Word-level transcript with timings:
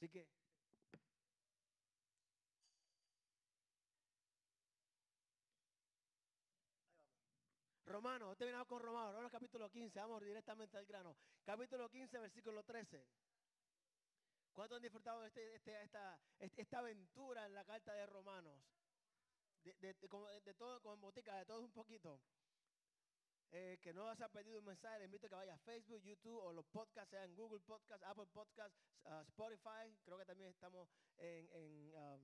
Así 0.00 0.08
que 0.08 0.26
Romanos, 7.84 8.34
terminamos 8.38 8.66
con 8.66 8.80
Romanos, 8.80 9.12
Romanos 9.12 9.30
capítulo 9.30 9.68
15, 9.68 10.00
vamos 10.00 10.22
directamente 10.22 10.78
al 10.78 10.86
grano. 10.86 11.14
Capítulo 11.44 11.90
15, 11.90 12.18
versículo 12.18 12.62
13. 12.64 13.06
¿Cuántos 14.54 14.76
han 14.76 14.82
disfrutado 14.82 15.20
de 15.20 15.26
este, 15.26 15.54
este, 15.56 15.82
esta, 15.82 16.18
esta 16.38 16.78
aventura 16.78 17.44
en 17.44 17.52
la 17.52 17.66
carta 17.66 17.92
de 17.92 18.06
Romanos? 18.06 18.58
De, 19.62 19.74
de, 19.74 19.92
de, 19.92 20.40
de 20.46 20.54
todo, 20.54 20.80
con 20.80 20.98
botica, 20.98 21.36
de 21.36 21.44
todo 21.44 21.60
un 21.60 21.72
poquito. 21.72 22.18
Eh, 23.52 23.78
que 23.82 23.92
no 23.92 24.08
has 24.08 24.16
pedido 24.30 24.60
un 24.60 24.64
mensaje, 24.64 25.00
le 25.00 25.06
invito 25.06 25.26
a 25.26 25.28
que 25.28 25.34
vaya 25.34 25.54
a 25.54 25.58
Facebook, 25.58 26.02
YouTube 26.04 26.38
o 26.38 26.52
los 26.52 26.64
podcasts, 26.66 27.10
sean 27.10 27.34
Google 27.34 27.58
Podcasts, 27.60 28.06
Apple 28.06 28.26
Podcasts, 28.32 28.78
uh, 29.06 29.22
Spotify. 29.22 29.92
Creo 30.04 30.18
que 30.18 30.24
también 30.24 30.50
estamos 30.50 30.88
en, 31.18 31.48
en 31.52 31.92
um, 31.96 32.20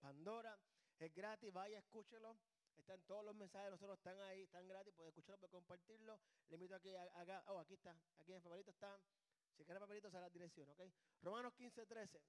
Pandora. 0.00 0.58
Es 0.98 1.12
gratis, 1.14 1.52
vaya, 1.52 1.78
escúchelo. 1.78 2.38
Están 2.78 3.02
todos 3.02 3.24
los 3.24 3.34
mensajes 3.34 3.70
nosotros, 3.70 3.98
están 3.98 4.18
ahí, 4.20 4.42
están 4.42 4.66
gratis, 4.66 4.94
puede 4.94 5.10
escucharlo, 5.10 5.48
puede 5.48 5.60
compartirlo. 5.60 6.18
Le 6.48 6.54
invito 6.54 6.76
a 6.76 6.80
que 6.80 6.96
haga, 6.96 7.44
oh, 7.48 7.58
aquí 7.58 7.74
está, 7.74 7.94
aquí 8.18 8.30
en 8.30 8.36
el 8.36 8.42
papelito 8.42 8.70
está. 8.70 8.98
Si 9.54 9.64
quiere 9.64 9.80
papelito, 9.80 10.10
sale 10.10 10.22
la 10.22 10.30
dirección, 10.30 10.70
¿ok? 10.70 10.80
Romanos 11.20 11.52
15, 11.54 11.84
13. 11.84 12.22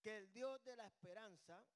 Que 0.00 0.16
el 0.16 0.32
Dios 0.32 0.62
de 0.64 0.76
la 0.76 0.86
esperanza 0.86 1.66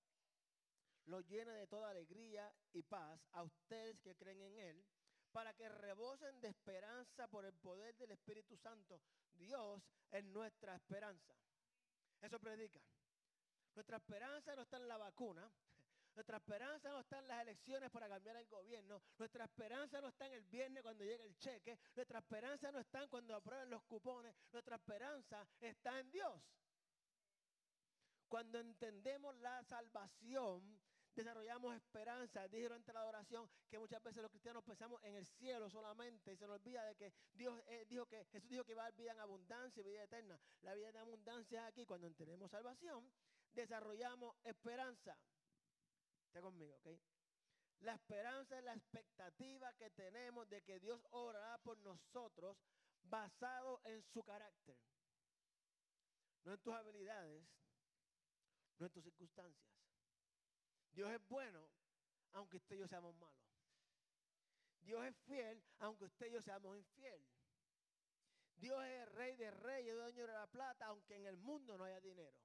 lo 1.07 1.21
llene 1.21 1.53
de 1.53 1.67
toda 1.67 1.91
alegría 1.91 2.51
y 2.73 2.83
paz 2.83 3.21
a 3.33 3.43
ustedes 3.43 4.01
que 4.01 4.17
creen 4.17 4.41
en 4.41 4.59
Él 4.59 4.87
para 5.37 5.53
que 5.53 5.69
rebosen 5.69 6.41
de 6.41 6.49
esperanza 6.49 7.29
por 7.29 7.45
el 7.45 7.53
poder 7.53 7.95
del 7.99 8.13
Espíritu 8.13 8.57
Santo. 8.57 9.03
Dios 9.35 9.83
es 10.11 10.25
nuestra 10.25 10.75
esperanza. 10.75 11.35
Eso 12.23 12.41
predica. 12.41 12.81
Nuestra 13.75 13.99
esperanza 13.99 14.57
no 14.57 14.63
está 14.63 14.79
en 14.79 14.89
la 14.89 14.97
vacuna. 14.97 15.47
Nuestra 16.15 16.39
esperanza 16.39 16.89
no 16.89 17.01
está 17.01 17.19
en 17.19 17.29
las 17.29 17.43
elecciones 17.43 17.91
para 17.91 18.09
cambiar 18.09 18.37
el 18.37 18.47
gobierno. 18.47 19.03
Nuestra 19.19 19.45
esperanza 19.45 20.01
no 20.01 20.09
está 20.09 20.27
en 20.27 20.33
el 20.33 20.45
viernes 20.47 20.83
cuando 20.83 21.05
llegue 21.05 21.25
el 21.27 21.37
cheque. 21.37 21.79
Nuestra 21.95 22.21
esperanza 22.21 22.73
no 22.73 22.79
está 22.79 23.03
en 23.03 23.09
cuando 23.11 23.37
aprueben 23.37 23.69
los 23.69 23.83
cupones. 23.83 24.35
Nuestra 24.53 24.77
esperanza 24.77 25.47
está 25.61 26.01
en 26.01 26.11
Dios. 26.13 26.41
Cuando 28.27 28.59
entendemos 28.59 29.37
la 29.37 29.63
salvación, 29.65 30.81
desarrollamos 31.17 31.75
esperanza. 31.75 32.47
Dije 32.49 32.65
durante 32.65 32.93
la 32.93 33.01
adoración 33.01 33.49
que 33.69 33.79
muchas 33.79 34.03
veces 34.03 34.23
los 34.23 34.31
cristianos 34.31 34.63
pensamos 34.63 35.03
en 35.03 35.15
el 35.15 35.27
cielo 35.27 35.69
solamente 35.71 36.33
y 36.33 36.37
se 36.37 36.47
nos 36.47 36.57
olvida 36.57 36.85
de 36.85 36.95
que 36.95 37.13
Dios 37.33 37.61
eh, 37.67 37.85
dijo 37.89 38.07
que 38.07 38.25
Jesús 38.27 38.49
dijo 38.49 38.65
que 38.65 38.75
va 38.75 38.83
a 38.83 38.91
dar 38.91 38.97
vida 38.97 39.13
en 39.13 39.21
abundancia 39.21 39.81
y 39.81 39.85
vida 39.85 40.05
eterna. 40.05 40.39
La 40.63 40.75
vida 40.75 40.91
en 40.91 40.97
abundancia 40.99 41.63
es 41.63 41.69
aquí 41.69 41.85
cuando 41.87 42.11
tenemos 42.15 42.51
salvación, 42.51 43.11
desarrollamos 43.53 44.37
esperanza. 44.45 45.19
Está 46.27 46.41
conmigo, 46.41 46.77
¿ok? 46.77 46.89
La 47.81 47.95
esperanza 47.95 48.59
es 48.59 48.65
la 48.65 48.75
expectativa 48.75 49.73
que 49.75 49.91
tenemos 49.91 50.49
de 50.49 50.63
que 50.63 50.81
Dios 50.81 51.01
orará 51.11 51.59
por 51.59 51.79
nosotros 51.79 52.57
basado 53.03 53.81
en 53.85 54.03
su 54.03 54.23
carácter. 54.23 54.77
No 56.45 56.53
en 56.53 56.61
tus 56.61 56.75
habilidades, 56.75 57.45
no 58.79 58.87
en 58.87 58.93
tus 58.93 59.05
circunstancias. 59.05 59.86
Dios 60.97 61.13
es 61.13 61.29
bueno, 61.29 61.63
aunque 62.33 62.57
usted 62.57 62.75
y 62.75 62.79
yo 62.79 62.89
seamos 62.89 63.15
malos. 63.17 63.45
Dios 64.81 65.05
es 65.05 65.15
fiel, 65.27 65.63
aunque 65.81 66.07
usted 66.07 66.29
y 66.29 66.33
yo 66.33 66.41
seamos 66.41 66.75
infiel. 66.75 67.23
Dios 68.55 68.83
es 68.83 69.03
el 69.03 69.07
rey 69.15 69.37
de 69.37 69.51
reyes, 69.51 69.95
dueño 69.95 70.27
de 70.27 70.33
la 70.33 70.47
plata, 70.47 70.87
aunque 70.87 71.17
en 71.17 71.27
el 71.27 71.37
mundo 71.37 71.77
no 71.77 71.85
haya 71.85 72.01
dinero. 72.01 72.41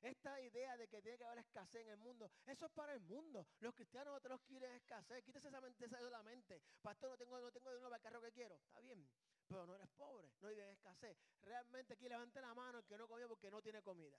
Esta 0.00 0.40
idea 0.40 0.76
de 0.76 0.88
que 0.88 1.00
tiene 1.00 1.18
que 1.18 1.24
haber 1.24 1.38
escasez 1.38 1.82
en 1.82 1.90
el 1.90 1.98
mundo, 1.98 2.28
eso 2.46 2.66
es 2.66 2.72
para 2.72 2.92
el 2.94 3.00
mundo. 3.00 3.46
Los 3.60 3.72
cristianos 3.76 4.12
no 4.12 4.20
tenemos 4.20 4.42
quieren 4.42 4.72
escasez. 4.72 5.22
Quítese 5.22 5.46
esa 5.46 5.60
mente 5.60 5.86
de 5.86 6.10
la 6.10 6.22
mente. 6.24 6.60
Pastor, 6.82 7.10
no 7.10 7.16
tengo, 7.16 7.40
no 7.40 7.52
tengo 7.52 7.70
dinero 7.70 7.90
para 7.90 7.96
el 7.96 8.02
carro 8.02 8.20
que 8.20 8.32
quiero. 8.32 8.56
Está 8.56 8.80
bien, 8.80 9.08
pero 9.46 9.66
no 9.66 9.76
eres 9.76 9.88
pobre, 9.90 10.32
no 10.40 10.48
hay 10.48 10.58
escasez. 10.58 11.16
Realmente 11.42 11.94
aquí 11.94 12.08
levante 12.08 12.40
la 12.40 12.54
mano 12.54 12.78
el 12.78 12.84
que 12.84 12.98
no 12.98 13.06
comió 13.06 13.28
porque 13.28 13.52
no 13.52 13.62
tiene 13.62 13.82
comida. 13.82 14.18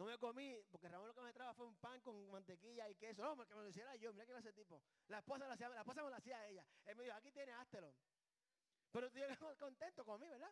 No 0.00 0.06
me 0.06 0.16
comí, 0.16 0.56
porque 0.70 0.88
Ramón 0.88 1.08
lo 1.08 1.14
que 1.14 1.20
me 1.20 1.30
trajo 1.34 1.52
fue 1.52 1.66
un 1.66 1.76
pan 1.76 2.00
con 2.00 2.30
mantequilla 2.30 2.88
y 2.88 2.94
queso. 2.94 3.22
No, 3.22 3.46
que 3.46 3.54
me 3.54 3.60
lo 3.60 3.68
hiciera 3.68 3.94
yo, 3.96 4.14
mira 4.14 4.24
que 4.24 4.30
era 4.30 4.40
ese 4.40 4.54
tipo. 4.54 4.80
La 5.08 5.18
esposa, 5.18 5.46
la, 5.46 5.52
hacía, 5.52 5.68
la 5.68 5.80
esposa 5.80 6.02
me 6.02 6.08
lo 6.08 6.16
hacía 6.16 6.38
a 6.38 6.48
ella. 6.48 6.64
Él 6.86 6.96
me 6.96 7.04
dijo, 7.04 7.14
aquí 7.14 7.30
tiene, 7.30 7.52
háztelo. 7.52 7.94
Pero 8.92 9.10
yo 9.10 9.26
contento 9.58 10.02
con 10.06 10.18
mí, 10.18 10.26
¿verdad? 10.26 10.50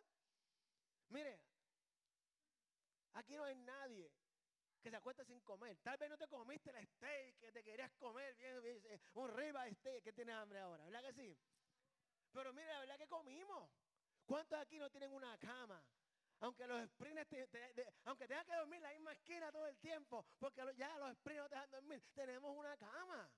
Mire, 1.07 1.41
aquí 3.13 3.35
no 3.37 3.43
hay 3.43 3.55
nadie 3.55 4.11
que 4.83 4.91
se 4.91 4.95
acueste 4.95 5.25
sin 5.25 5.41
comer. 5.41 5.79
Tal 5.79 5.97
vez 5.97 6.11
no 6.11 6.17
te 6.19 6.27
comiste 6.27 6.69
el 6.69 6.85
steak 6.85 7.39
que 7.39 7.51
te 7.51 7.63
querías 7.63 7.91
comer, 7.93 8.35
bien, 8.35 8.61
bien 8.61 8.79
eh, 8.85 9.01
un 9.15 9.35
riba 9.35 9.67
steak 9.67 10.03
que 10.03 10.13
tienes 10.13 10.35
hambre 10.35 10.59
ahora, 10.59 10.85
¿verdad 10.85 11.01
que 11.01 11.13
sí? 11.13 11.35
Pero 12.33 12.53
mire, 12.53 12.67
la 12.67 12.81
verdad 12.81 12.97
que 12.99 13.07
comimos. 13.07 13.67
¿Cuántos 14.27 14.59
aquí 14.59 14.77
no 14.77 14.91
tienen 14.91 15.11
una 15.11 15.35
cama? 15.39 15.83
Aunque 16.41 16.65
los 16.67 16.87
sprints, 16.89 17.27
aunque 18.05 18.27
tengas 18.27 18.45
que 18.45 18.55
dormir 18.55 18.81
la 18.81 18.91
misma 18.91 19.11
esquina 19.11 19.51
todo 19.51 19.67
el 19.67 19.77
tiempo, 19.77 20.25
porque 20.39 20.61
ya 20.77 20.97
los 20.97 21.13
sprints 21.17 21.43
no 21.43 21.49
te 21.49 21.55
dejan 21.55 21.71
dormir, 21.71 22.03
tenemos 22.13 22.55
una 22.55 22.77
cama. 22.77 23.29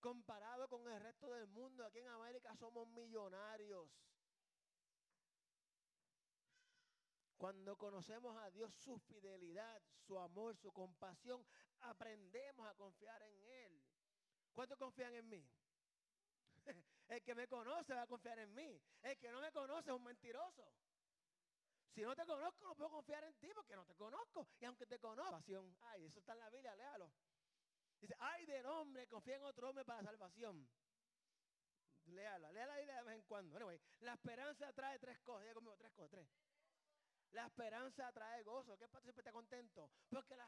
Comparado 0.00 0.66
con 0.68 0.88
el 0.88 1.00
resto 1.00 1.30
del 1.30 1.46
mundo, 1.48 1.84
aquí 1.84 1.98
en 1.98 2.08
América 2.08 2.56
somos 2.56 2.88
millonarios. 2.88 3.88
Cuando 7.36 7.76
conocemos 7.76 8.36
a 8.36 8.50
Dios, 8.50 8.72
su 8.74 8.98
fidelidad, 9.00 9.82
su 10.06 10.18
amor, 10.18 10.56
su 10.56 10.72
compasión, 10.72 11.44
aprendemos 11.80 12.66
a 12.68 12.74
confiar 12.74 13.20
en 13.22 13.48
Él. 13.48 13.82
¿Cuántos 14.52 14.78
confían 14.78 15.14
en 15.14 15.28
mí? 15.28 15.44
El 17.08 17.22
que 17.22 17.34
me 17.34 17.46
conoce 17.48 17.94
va 17.94 18.02
a 18.02 18.06
confiar 18.06 18.38
en 18.38 18.54
mí. 18.54 18.80
El 19.02 19.18
que 19.18 19.30
no 19.30 19.40
me 19.40 19.52
conoce 19.52 19.90
es 19.90 19.96
un 19.96 20.04
mentiroso. 20.04 20.72
Si 21.94 22.02
no 22.02 22.16
te 22.16 22.24
conozco, 22.24 22.64
no 22.64 22.74
puedo 22.74 22.90
confiar 22.90 23.22
en 23.24 23.34
ti 23.34 23.50
porque 23.54 23.76
no 23.76 23.84
te 23.84 23.94
conozco. 23.94 24.46
Y 24.58 24.64
aunque 24.64 24.86
te 24.86 24.98
conozco, 24.98 25.32
pasión. 25.32 25.76
Ay, 25.82 26.06
eso 26.06 26.18
está 26.18 26.32
en 26.32 26.40
la 26.40 26.50
Biblia, 26.50 26.74
léalo. 26.74 27.12
Dice, 28.00 28.16
ay 28.18 28.46
del 28.46 28.66
hombre, 28.66 29.06
confía 29.06 29.36
en 29.36 29.44
otro 29.44 29.68
hombre 29.68 29.84
para 29.84 30.02
salvación. 30.02 30.68
Léala, 32.06 32.50
léala 32.52 32.76
de 32.76 33.02
vez 33.02 33.14
en 33.14 33.22
cuando. 33.22 33.56
Anyway, 33.56 33.80
la 34.00 34.14
esperanza 34.14 34.72
trae 34.72 34.98
tres 34.98 35.18
cosas. 35.20 35.46
Ya 35.46 35.54
conmigo, 35.54 35.76
tres 35.76 35.92
cosas, 35.92 36.10
tres. 36.10 36.28
La 37.32 37.46
esperanza 37.46 38.10
trae 38.12 38.42
gozo. 38.42 38.76
¿Qué 38.76 38.88
pasa? 38.88 39.02
Siempre 39.02 39.20
está 39.20 39.32
contento. 39.32 39.90
Porque 40.10 40.36
la 40.36 40.46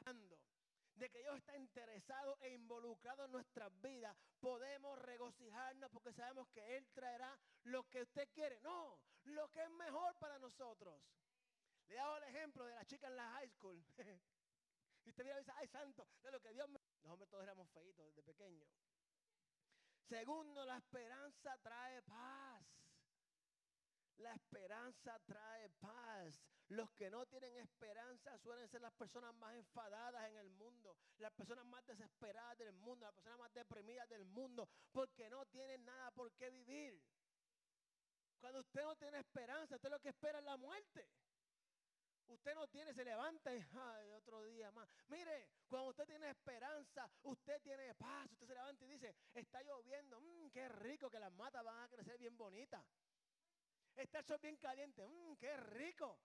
de 0.96 1.10
que 1.10 1.22
Dios 1.22 1.36
está 1.36 1.56
interesado 1.56 2.36
e 2.40 2.50
involucrado 2.50 3.24
en 3.24 3.32
nuestras 3.32 3.70
vidas, 3.80 4.16
podemos 4.40 4.98
regocijarnos 5.00 5.90
porque 5.90 6.12
sabemos 6.12 6.48
que 6.48 6.76
Él 6.76 6.86
traerá 6.94 7.36
lo 7.64 7.82
que 7.88 8.02
usted 8.02 8.28
quiere. 8.32 8.60
No, 8.60 8.98
lo 9.24 9.50
que 9.50 9.62
es 9.62 9.70
mejor 9.70 10.14
para 10.16 10.38
nosotros. 10.38 11.02
Le 11.88 11.96
he 11.96 12.16
el 12.16 12.24
ejemplo 12.24 12.64
de 12.64 12.74
la 12.74 12.84
chica 12.84 13.06
en 13.08 13.16
la 13.16 13.30
high 13.32 13.48
school. 13.48 13.84
y 15.04 15.10
usted 15.10 15.24
mira 15.24 15.36
y 15.36 15.40
dice, 15.40 15.52
ay 15.56 15.68
santo, 15.68 16.08
de 16.22 16.30
lo 16.30 16.40
que 16.40 16.52
Dios 16.52 16.68
me... 16.68 16.78
Los 17.02 17.12
hombres 17.12 17.28
todos 17.28 17.44
éramos 17.44 17.68
feitos 17.70 18.06
desde 18.06 18.22
pequeños. 18.22 18.68
Segundo, 20.08 20.64
la 20.64 20.76
esperanza 20.76 21.56
trae 21.62 22.02
paz. 22.02 22.64
La 24.18 24.34
esperanza 24.34 25.18
trae 25.26 25.68
paz. 25.70 26.40
Los 26.68 26.90
que 26.92 27.10
no 27.10 27.26
tienen 27.26 27.56
esperanza 27.56 28.38
suelen 28.38 28.68
ser 28.68 28.80
las 28.80 28.92
personas 28.94 29.34
más 29.34 29.54
enfadadas 29.54 30.28
en 30.30 30.36
el 30.36 30.50
mundo, 30.50 30.96
las 31.18 31.32
personas 31.32 31.64
más 31.66 31.84
desesperadas 31.86 32.56
del 32.56 32.72
mundo, 32.72 33.04
las 33.04 33.14
personas 33.14 33.38
más 33.38 33.52
deprimidas 33.52 34.08
del 34.08 34.24
mundo, 34.24 34.68
porque 34.92 35.28
no 35.28 35.44
tienen 35.46 35.84
nada 35.84 36.10
por 36.12 36.32
qué 36.32 36.48
vivir. 36.48 37.02
Cuando 38.40 38.60
usted 38.60 38.82
no 38.82 38.96
tiene 38.96 39.18
esperanza, 39.18 39.76
usted 39.76 39.90
lo 39.90 40.00
que 40.00 40.10
espera 40.10 40.38
es 40.38 40.44
la 40.44 40.56
muerte. 40.56 41.08
Usted 42.28 42.54
no 42.54 42.66
tiene, 42.68 42.94
se 42.94 43.04
levanta 43.04 43.54
y 43.54 44.10
otro 44.12 44.42
día 44.44 44.70
más. 44.72 44.88
Mire, 45.08 45.48
cuando 45.68 45.90
usted 45.90 46.06
tiene 46.06 46.30
esperanza, 46.30 47.10
usted 47.22 47.60
tiene 47.62 47.94
paz. 47.94 48.30
Usted 48.32 48.46
se 48.46 48.54
levanta 48.54 48.84
y 48.84 48.88
dice, 48.88 49.14
está 49.34 49.62
lloviendo, 49.62 50.20
mmm, 50.20 50.50
qué 50.50 50.68
rico 50.68 51.10
que 51.10 51.18
las 51.18 51.32
matas 51.32 51.62
van 51.64 51.82
a 51.82 51.88
crecer 51.88 52.18
bien 52.18 52.36
bonitas. 52.36 52.84
Está 53.94 54.20
el 54.20 54.24
sol 54.24 54.38
bien 54.40 54.56
caliente, 54.56 55.06
mmm, 55.06 55.36
qué 55.36 55.56
rico. 55.56 56.18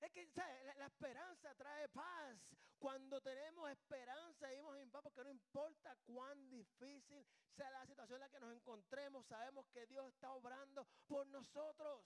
Es 0.00 0.10
que 0.12 0.28
La, 0.34 0.74
la, 0.74 0.86
esperanza 0.86 1.54
trae 1.54 1.88
paz. 1.88 2.38
Cuando 2.78 3.20
tenemos 3.20 3.70
esperanza, 3.70 4.48
vivimos 4.48 4.76
en 4.78 4.90
paz 4.90 5.02
porque 5.02 5.24
no 5.24 5.30
importa 5.30 5.96
cuán 6.04 6.48
difícil 6.50 7.26
sea 7.54 7.70
la 7.70 7.86
situación 7.86 8.16
en 8.16 8.20
la 8.20 8.28
que 8.28 8.40
nos 8.40 8.54
encontremos, 8.54 9.26
sabemos 9.26 9.66
que 9.68 9.86
Dios 9.86 10.06
está 10.08 10.32
obrando 10.32 10.86
por 11.06 11.26
nosotros. 11.28 12.04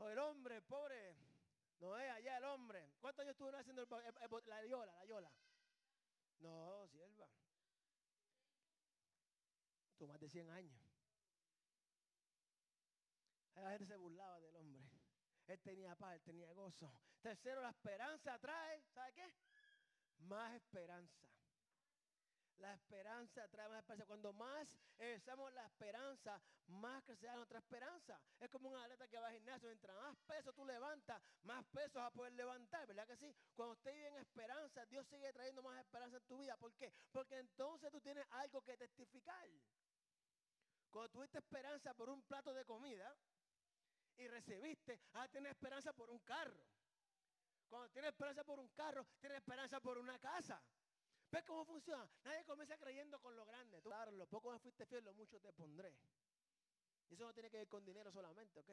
O 0.00 0.08
el 0.08 0.18
hombre, 0.18 0.62
pobre, 0.62 1.14
no 1.78 1.98
es 1.98 2.10
allá 2.10 2.38
el 2.38 2.44
hombre. 2.44 2.90
¿Cuántos 3.00 3.22
años 3.22 3.32
estuvo 3.32 3.54
haciendo 3.54 3.84
la 4.46 4.66
yola, 4.66 4.94
la 4.94 5.04
yola? 5.04 5.30
No, 6.38 6.88
sierva. 6.88 7.28
Tuvo 9.98 10.08
más 10.08 10.18
de 10.18 10.30
100 10.30 10.48
años. 10.48 10.80
La 13.56 13.72
gente 13.72 13.84
se 13.84 13.96
burlaba 13.96 14.40
del 14.40 14.56
hombre. 14.56 14.82
él 15.46 15.60
tenía 15.60 15.94
paz, 15.96 16.14
él 16.14 16.22
tenía 16.22 16.50
gozo. 16.54 16.90
Tercero, 17.20 17.60
la 17.60 17.68
esperanza 17.68 18.38
trae, 18.38 18.82
¿sabe 18.94 19.12
qué? 19.12 19.34
Más 20.20 20.54
esperanza. 20.54 21.28
La 22.60 22.74
esperanza 22.74 23.48
trae 23.48 23.68
más 23.68 23.78
esperanza. 23.78 24.04
Cuando 24.04 24.32
más 24.34 24.76
usamos 25.16 25.50
la 25.54 25.64
esperanza, 25.64 26.40
más 26.66 27.02
crecerá 27.04 27.34
nuestra 27.34 27.58
esperanza. 27.58 28.20
Es 28.38 28.50
como 28.50 28.68
un 28.68 28.76
atleta 28.76 29.08
que 29.08 29.18
va 29.18 29.28
al 29.28 29.34
gimnasio. 29.34 29.68
Mientras 29.68 29.96
más 29.96 30.16
peso 30.26 30.52
tú 30.52 30.66
levantas, 30.66 31.22
más 31.42 31.64
peso 31.66 31.98
vas 31.98 32.08
a 32.08 32.10
poder 32.10 32.34
levantar. 32.34 32.86
¿Verdad 32.86 33.06
que 33.06 33.16
sí? 33.16 33.34
Cuando 33.54 33.72
usted 33.72 33.94
vive 33.94 34.08
en 34.08 34.16
esperanza, 34.18 34.84
Dios 34.86 35.06
sigue 35.06 35.32
trayendo 35.32 35.62
más 35.62 35.80
esperanza 35.80 36.18
en 36.18 36.24
tu 36.24 36.36
vida. 36.36 36.56
¿Por 36.58 36.74
qué? 36.74 36.92
Porque 37.10 37.38
entonces 37.38 37.90
tú 37.90 38.00
tienes 38.00 38.26
algo 38.30 38.60
que 38.60 38.76
testificar. 38.76 39.48
Cuando 40.90 41.08
tuviste 41.08 41.38
esperanza 41.38 41.94
por 41.94 42.10
un 42.10 42.22
plato 42.22 42.52
de 42.52 42.66
comida 42.66 43.16
y 44.18 44.28
recibiste, 44.28 45.00
ahora 45.14 45.28
tienes 45.28 45.52
esperanza 45.52 45.94
por 45.94 46.10
un 46.10 46.18
carro. 46.18 46.62
Cuando 47.70 47.88
tienes 47.88 48.10
esperanza 48.10 48.44
por 48.44 48.58
un 48.60 48.68
carro, 48.70 49.06
tienes 49.18 49.38
esperanza 49.38 49.80
por 49.80 49.96
una 49.96 50.18
casa. 50.18 50.60
¿Ves 51.30 51.44
cómo 51.44 51.64
funciona? 51.64 52.08
Nadie 52.24 52.44
comienza 52.44 52.76
creyendo 52.76 53.20
con 53.20 53.36
lo 53.36 53.44
grande. 53.44 53.80
Tú, 53.80 53.88
claro, 53.88 54.10
lo 54.10 54.26
poco 54.26 54.50
me 54.50 54.58
fuiste 54.58 54.84
fiel, 54.86 55.04
lo 55.04 55.14
mucho 55.14 55.40
te 55.40 55.52
pondré. 55.52 55.96
Y 57.08 57.14
eso 57.14 57.24
no 57.24 57.32
tiene 57.32 57.50
que 57.50 57.58
ver 57.58 57.68
con 57.68 57.84
dinero 57.84 58.10
solamente, 58.10 58.58
¿ok? 58.58 58.70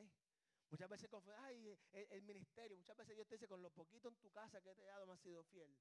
Muchas 0.69 0.89
veces 0.89 1.09
con 1.09 1.23
ay, 1.37 1.77
el, 1.93 2.21
ministerio, 2.23 2.75
muchas 2.75 2.97
veces 2.97 3.15
Dios 3.15 3.27
te 3.27 3.35
dice, 3.35 3.47
con 3.47 3.61
lo 3.61 3.69
poquito 3.69 4.09
en 4.09 4.15
tu 4.17 4.29
casa 4.31 4.59
que 4.61 4.73
te 4.75 4.81
he 4.81 4.85
dado 4.85 5.05
me 5.05 5.13
has 5.13 5.21
sido 5.21 5.43
fiel. 5.45 5.73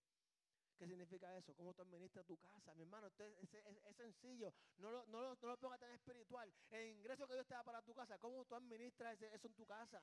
¿Qué 0.79 0.87
significa 0.87 1.35
eso? 1.37 1.55
¿Cómo 1.55 1.73
tú 1.73 1.83
administras 1.83 2.27
tu 2.27 2.37
casa? 2.37 2.75
Mi 2.75 2.83
hermano, 2.83 3.07
es, 3.07 3.97
sencillo. 3.97 4.53
No 4.77 4.93
lo, 4.93 5.07
no, 5.07 5.23
lo, 5.23 5.35
no 5.41 5.49
lo 5.49 5.57
pongas 5.57 5.81
tan 5.81 5.91
espiritual. 5.91 6.53
El 6.69 6.91
ingreso 6.91 7.27
que 7.27 7.35
Dios 7.35 7.47
te 7.47 7.55
da 7.55 7.65
para 7.65 7.81
tu 7.83 7.95
casa, 7.95 8.19
¿cómo 8.19 8.45
tú 8.45 8.55
administras 8.55 9.21
eso 9.21 9.49
en 9.49 9.55
tu 9.55 9.67
casa? 9.67 10.03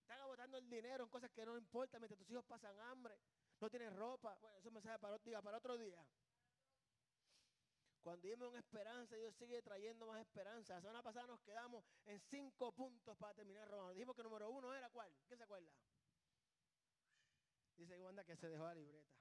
Estás 0.00 0.20
agotando 0.20 0.58
el 0.58 0.70
dinero 0.70 1.04
en 1.04 1.10
cosas 1.10 1.30
que 1.32 1.44
no 1.44 1.58
importan 1.58 2.00
mientras 2.00 2.18
tus 2.18 2.30
hijos 2.30 2.44
pasan 2.44 2.78
hambre 2.80 3.18
no 3.62 3.70
tienes 3.70 3.94
ropa. 3.94 4.36
Bueno, 4.40 4.58
eso 4.58 4.70
me 4.70 4.74
mensaje 4.74 4.98
para, 4.98 5.18
para 5.40 5.56
otro 5.56 5.78
día. 5.78 6.04
Cuando 8.02 8.26
dimos 8.26 8.52
en 8.52 8.58
esperanza, 8.58 9.14
Dios 9.14 9.32
sigue 9.36 9.62
trayendo 9.62 10.04
más 10.04 10.20
esperanza. 10.20 10.74
La 10.74 10.80
semana 10.80 11.02
pasada 11.02 11.28
nos 11.28 11.40
quedamos 11.42 11.84
en 12.04 12.18
cinco 12.22 12.72
puntos 12.72 13.16
para 13.16 13.32
terminar 13.34 13.68
Romano. 13.68 13.92
Dijimos 13.92 14.16
que 14.16 14.24
número 14.24 14.50
uno 14.50 14.74
era 14.74 14.90
cuál. 14.90 15.14
¿Qué 15.28 15.36
se 15.36 15.44
acuerda? 15.44 15.70
Dice 17.76 17.96
Wanda 18.00 18.24
que 18.24 18.36
se 18.36 18.48
dejó 18.48 18.64
la 18.64 18.74
libreta. 18.74 19.14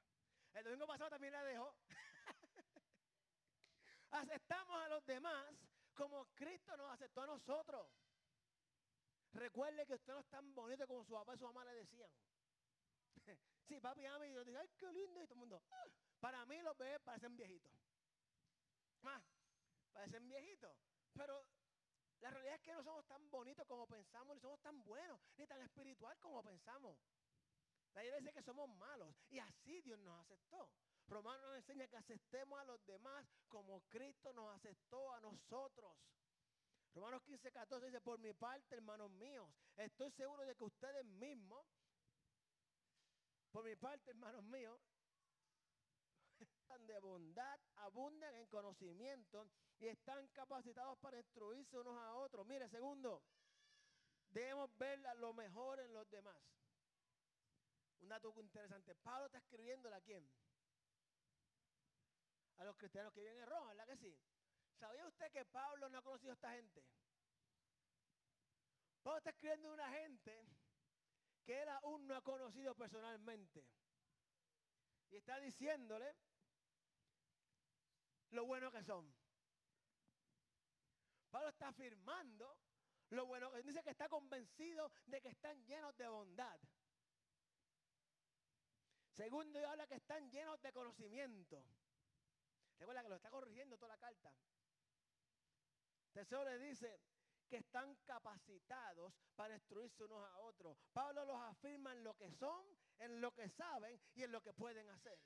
El 0.55 0.63
domingo 0.63 0.87
pasado 0.87 1.11
también 1.11 1.33
la 1.33 1.43
dejó. 1.43 1.75
Aceptamos 4.09 4.75
a 4.75 4.89
los 4.89 5.05
demás 5.05 5.55
como 5.93 6.25
Cristo 6.33 6.75
nos 6.77 6.91
aceptó 6.91 7.21
a 7.21 7.27
nosotros. 7.27 7.87
Recuerde 9.33 9.85
que 9.85 9.93
usted 9.93 10.13
no 10.13 10.19
es 10.19 10.27
tan 10.29 10.55
bonito 10.55 10.87
como 10.87 11.03
su 11.03 11.13
papá 11.13 11.35
y 11.35 11.37
su 11.37 11.45
mamá 11.45 11.63
le 11.63 11.75
decían. 11.75 12.09
Sí, 13.67 13.79
papi 13.79 14.05
ama 14.05 14.27
y 14.27 14.33
yo 14.33 14.43
digo, 14.43 14.59
ay, 14.59 14.69
qué 14.77 14.91
lindo. 14.91 15.21
Y 15.21 15.25
todo 15.25 15.35
el 15.35 15.39
mundo, 15.39 15.63
ah". 15.69 15.85
para 16.19 16.45
mí 16.45 16.61
los 16.61 16.77
bebés 16.77 16.99
parecen 17.01 17.35
viejitos. 17.35 17.71
Más, 19.01 19.23
parecen 19.91 20.27
viejitos. 20.27 20.75
Pero 21.13 21.45
la 22.19 22.29
realidad 22.29 22.55
es 22.55 22.61
que 22.61 22.73
no 22.73 22.83
somos 22.83 23.05
tan 23.07 23.29
bonitos 23.29 23.65
como 23.65 23.87
pensamos, 23.87 24.35
ni 24.35 24.41
somos 24.41 24.61
tan 24.61 24.83
buenos, 24.83 25.19
ni 25.37 25.47
tan 25.47 25.61
espiritual 25.61 26.17
como 26.19 26.43
pensamos. 26.43 26.97
La 27.93 28.03
idea 28.03 28.17
dice 28.17 28.31
que 28.31 28.43
somos 28.43 28.69
malos. 28.69 29.15
Y 29.29 29.39
así 29.39 29.81
Dios 29.81 29.99
nos 29.99 30.19
aceptó. 30.21 30.69
Romano 31.07 31.41
nos 31.47 31.57
enseña 31.57 31.87
que 31.87 31.97
aceptemos 31.97 32.59
a 32.59 32.63
los 32.63 32.85
demás 32.85 33.25
como 33.49 33.81
Cristo 33.89 34.31
nos 34.33 34.55
aceptó 34.55 35.11
a 35.13 35.19
nosotros. 35.19 35.97
Romanos 36.93 37.21
15, 37.23 37.51
14 37.51 37.85
dice, 37.85 38.01
por 38.01 38.19
mi 38.19 38.33
parte, 38.33 38.75
hermanos 38.75 39.09
míos, 39.11 39.49
estoy 39.77 40.11
seguro 40.11 40.45
de 40.45 40.55
que 40.55 40.63
ustedes 40.63 41.05
mismos 41.05 41.65
por 43.51 43.63
mi 43.65 43.75
parte, 43.75 44.11
hermanos 44.11 44.43
míos, 44.43 44.79
de 46.87 46.99
bondad, 46.99 47.59
abundan 47.75 48.33
en 48.35 48.47
conocimiento 48.47 49.49
y 49.79 49.87
están 49.87 50.27
capacitados 50.29 50.97
para 50.99 51.17
instruirse 51.17 51.77
unos 51.77 51.97
a 51.97 52.15
otros. 52.15 52.45
Mire, 52.47 52.69
segundo, 52.69 53.21
debemos 54.29 54.75
ver 54.77 54.99
lo 55.17 55.33
mejor 55.33 55.79
en 55.79 55.93
los 55.93 56.09
demás. 56.09 56.37
Un 57.99 58.09
dato 58.09 58.33
interesante. 58.39 58.95
Pablo 58.95 59.27
está 59.27 59.37
escribiéndole 59.37 59.95
a 59.95 60.01
quién? 60.01 60.27
A 62.57 62.63
los 62.63 62.75
cristianos 62.77 63.13
que 63.13 63.21
viven 63.21 63.37
en 63.37 63.47
Roma, 63.47 63.67
¿verdad 63.69 63.87
que 63.87 63.97
sí? 63.97 64.17
¿Sabía 64.79 65.05
usted 65.05 65.31
que 65.31 65.45
Pablo 65.45 65.89
no 65.89 65.97
ha 65.97 66.01
conocido 66.01 66.31
a 66.31 66.35
esta 66.35 66.53
gente? 66.53 66.83
Pablo 69.03 69.17
está 69.17 69.31
escribiendo 69.31 69.69
a 69.69 69.73
una 69.73 69.89
gente 69.89 70.47
que 71.43 71.61
él 71.61 71.69
aún 71.69 72.07
no 72.07 72.15
ha 72.15 72.21
conocido 72.21 72.75
personalmente. 72.75 73.65
Y 75.09 75.17
está 75.17 75.39
diciéndole 75.39 76.15
lo 78.31 78.45
bueno 78.45 78.71
que 78.71 78.83
son. 78.83 79.13
Pablo 81.29 81.49
está 81.49 81.69
afirmando 81.69 82.57
lo 83.09 83.25
bueno 83.25 83.51
que 83.51 83.61
dice 83.63 83.83
que 83.83 83.89
está 83.89 84.07
convencido 84.07 84.91
de 85.05 85.21
que 85.21 85.29
están 85.29 85.65
llenos 85.65 85.95
de 85.97 86.07
bondad. 86.07 86.59
Segundo, 89.11 89.59
habla 89.67 89.87
que 89.87 89.95
están 89.95 90.29
llenos 90.31 90.61
de 90.61 90.71
conocimiento. 90.71 91.65
Recuerda 92.79 93.03
que 93.03 93.09
lo 93.09 93.15
está 93.15 93.29
corrigiendo 93.29 93.77
toda 93.77 93.95
la 93.95 93.99
carta. 93.99 94.33
Tercero 96.13 96.43
le 96.45 96.57
dice, 96.57 96.99
que 97.51 97.57
están 97.57 97.93
capacitados 98.05 99.13
para 99.35 99.55
instruirse 99.55 100.05
unos 100.05 100.25
a 100.25 100.39
otros. 100.39 100.77
Pablo 100.93 101.25
los 101.25 101.35
afirma 101.41 101.91
en 101.91 102.01
lo 102.01 102.15
que 102.15 102.31
son, 102.31 102.65
en 102.97 103.19
lo 103.19 103.33
que 103.33 103.49
saben 103.49 103.99
y 104.15 104.23
en 104.23 104.31
lo 104.31 104.41
que 104.41 104.53
pueden 104.53 104.89
hacer. 104.89 105.19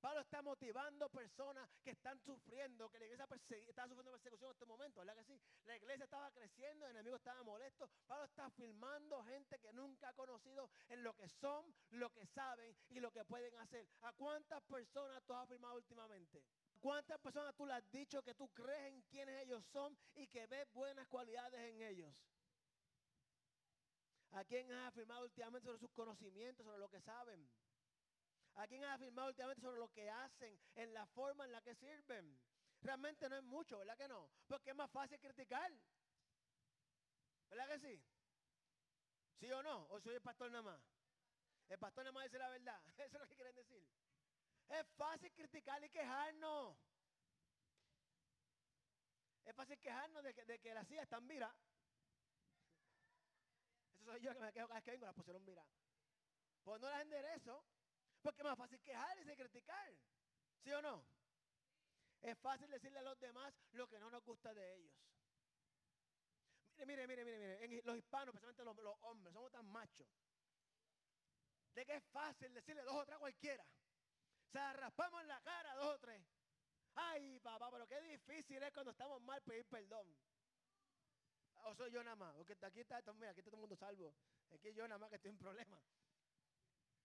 Pablo 0.00 0.20
está 0.20 0.42
motivando 0.42 1.08
personas 1.08 1.70
que 1.82 1.92
están 1.92 2.18
sufriendo, 2.18 2.90
que 2.90 2.98
la 2.98 3.04
iglesia 3.04 3.26
está 3.68 3.86
sufriendo 3.86 4.10
persecución 4.10 4.50
en 4.50 4.54
este 4.54 4.66
momento, 4.66 5.00
¿verdad 5.00 5.14
que 5.14 5.24
sí? 5.24 5.40
La 5.64 5.76
iglesia 5.76 6.04
estaba 6.04 6.30
creciendo, 6.32 6.86
el 6.86 6.90
enemigo 6.90 7.16
estaba 7.16 7.42
molesto. 7.44 7.88
Pablo 8.06 8.24
está 8.24 8.46
afirmando 8.46 9.22
gente 9.22 9.58
que 9.60 9.72
nunca 9.72 10.08
ha 10.08 10.12
conocido 10.12 10.68
en 10.88 11.04
lo 11.04 11.14
que 11.14 11.28
son, 11.28 11.72
lo 11.90 12.10
que 12.10 12.26
saben 12.26 12.76
y 12.90 12.98
lo 12.98 13.12
que 13.12 13.24
pueden 13.24 13.56
hacer. 13.58 13.88
¿A 14.02 14.12
cuántas 14.12 14.60
personas 14.64 15.22
tú 15.24 15.32
has 15.32 15.44
afirmado 15.44 15.76
últimamente? 15.76 16.42
¿Cuántas 16.84 17.18
personas 17.18 17.54
tú 17.56 17.64
le 17.64 17.72
has 17.72 17.90
dicho 17.90 18.22
que 18.22 18.34
tú 18.34 18.46
crees 18.52 18.92
en 18.92 19.00
quiénes 19.04 19.42
ellos 19.42 19.64
son 19.72 19.96
y 20.16 20.26
que 20.26 20.46
ves 20.46 20.70
buenas 20.70 21.08
cualidades 21.08 21.58
en 21.58 21.80
ellos? 21.80 22.14
¿A 24.32 24.44
quién 24.44 24.70
has 24.70 24.88
afirmado 24.88 25.24
últimamente 25.24 25.64
sobre 25.64 25.78
sus 25.78 25.90
conocimientos, 25.92 26.62
sobre 26.62 26.78
lo 26.78 26.90
que 26.90 27.00
saben? 27.00 27.50
¿A 28.56 28.66
quién 28.66 28.84
has 28.84 28.96
afirmado 28.96 29.28
últimamente 29.28 29.62
sobre 29.62 29.78
lo 29.78 29.90
que 29.92 30.10
hacen, 30.10 30.60
en 30.74 30.92
la 30.92 31.06
forma 31.06 31.46
en 31.46 31.52
la 31.52 31.62
que 31.62 31.74
sirven? 31.74 32.38
Realmente 32.82 33.30
no 33.30 33.36
es 33.36 33.44
mucho, 33.44 33.78
¿verdad 33.78 33.96
que 33.96 34.08
no? 34.08 34.30
Porque 34.46 34.68
es 34.68 34.76
más 34.76 34.90
fácil 34.90 35.18
criticar. 35.18 35.72
¿Verdad 37.48 37.66
que 37.66 37.78
sí? 37.78 38.04
¿Sí 39.40 39.50
o 39.50 39.62
no? 39.62 39.86
¿O 39.88 40.02
soy 40.02 40.16
el 40.16 40.20
pastor 40.20 40.50
nada 40.50 40.62
más? 40.62 40.82
El 41.66 41.78
pastor 41.78 42.04
nada 42.04 42.12
más 42.12 42.24
dice 42.24 42.38
la 42.38 42.50
verdad. 42.50 42.78
Eso 42.98 43.16
es 43.16 43.20
lo 43.22 43.26
que 43.26 43.36
quieren 43.36 43.54
decir. 43.54 43.88
Es 44.68 44.86
fácil 44.96 45.32
criticar 45.32 45.82
y 45.84 45.90
quejarnos. 45.90 46.76
Es 49.44 49.54
fácil 49.54 49.78
quejarnos 49.78 50.22
de 50.22 50.34
que, 50.34 50.44
de 50.44 50.58
que 50.58 50.74
las 50.74 50.86
sillas 50.88 51.04
están 51.04 51.26
mira. 51.26 51.54
Eso 53.92 54.04
soy 54.04 54.20
yo 54.20 54.32
que 54.32 54.40
me 54.40 54.52
quejo 54.52 54.68
cada 54.68 54.80
vez 54.80 54.84
que 54.84 54.90
vengo, 54.92 55.06
las 55.06 55.14
pusieron 55.14 55.44
mira. 55.44 55.64
Pues 56.62 56.80
no 56.80 56.88
las 56.88 57.02
enderezo, 57.02 57.64
porque 58.22 58.40
es 58.40 58.44
más 58.44 58.56
fácil 58.56 58.80
quejarse 58.80 59.32
y 59.32 59.36
criticar. 59.36 59.94
¿Sí 60.62 60.72
o 60.72 60.80
no? 60.80 61.04
Es 62.22 62.38
fácil 62.38 62.70
decirle 62.70 63.00
a 63.00 63.02
los 63.02 63.20
demás 63.20 63.52
lo 63.72 63.86
que 63.86 63.98
no 63.98 64.10
nos 64.10 64.24
gusta 64.24 64.54
de 64.54 64.76
ellos. 64.76 64.94
Mire, 66.78 67.06
mire, 67.06 67.06
mire, 67.06 67.24
mire, 67.24 67.68
mire. 67.68 67.82
los 67.84 67.98
hispanos, 67.98 68.34
especialmente 68.34 68.64
los, 68.64 68.76
los 68.78 68.96
hombres, 69.02 69.32
somos 69.32 69.52
tan 69.52 69.66
machos. 69.66 70.08
De 71.74 71.84
que 71.84 71.96
es 71.96 72.04
fácil 72.04 72.52
decirle 72.54 72.82
dos 72.82 72.94
o 72.94 73.04
tres 73.04 73.16
a 73.16 73.20
cualquiera. 73.20 73.64
Se 74.54 74.72
raspamos 74.74 75.20
en 75.20 75.26
la 75.26 75.40
cara 75.40 75.74
dos 75.74 75.96
o 75.96 75.98
tres. 75.98 76.24
Ay, 76.94 77.40
papá, 77.40 77.72
pero 77.72 77.88
qué 77.88 78.00
difícil 78.02 78.62
es 78.62 78.72
cuando 78.72 78.92
estamos 78.92 79.20
mal 79.20 79.42
pedir 79.42 79.66
perdón. 79.66 80.06
O 81.64 81.74
soy 81.74 81.90
yo 81.90 82.04
nada 82.04 82.14
más. 82.14 82.36
Porque 82.36 82.56
aquí 82.64 82.78
está, 82.78 83.02
mira, 83.14 83.30
aquí 83.30 83.40
está 83.40 83.50
todo 83.50 83.56
el 83.56 83.62
mundo 83.62 83.74
salvo. 83.74 84.14
Aquí 84.52 84.72
yo 84.72 84.86
nada 84.86 85.00
más 85.00 85.10
que 85.10 85.16
estoy 85.16 85.32
en 85.32 85.38
problema. 85.38 85.76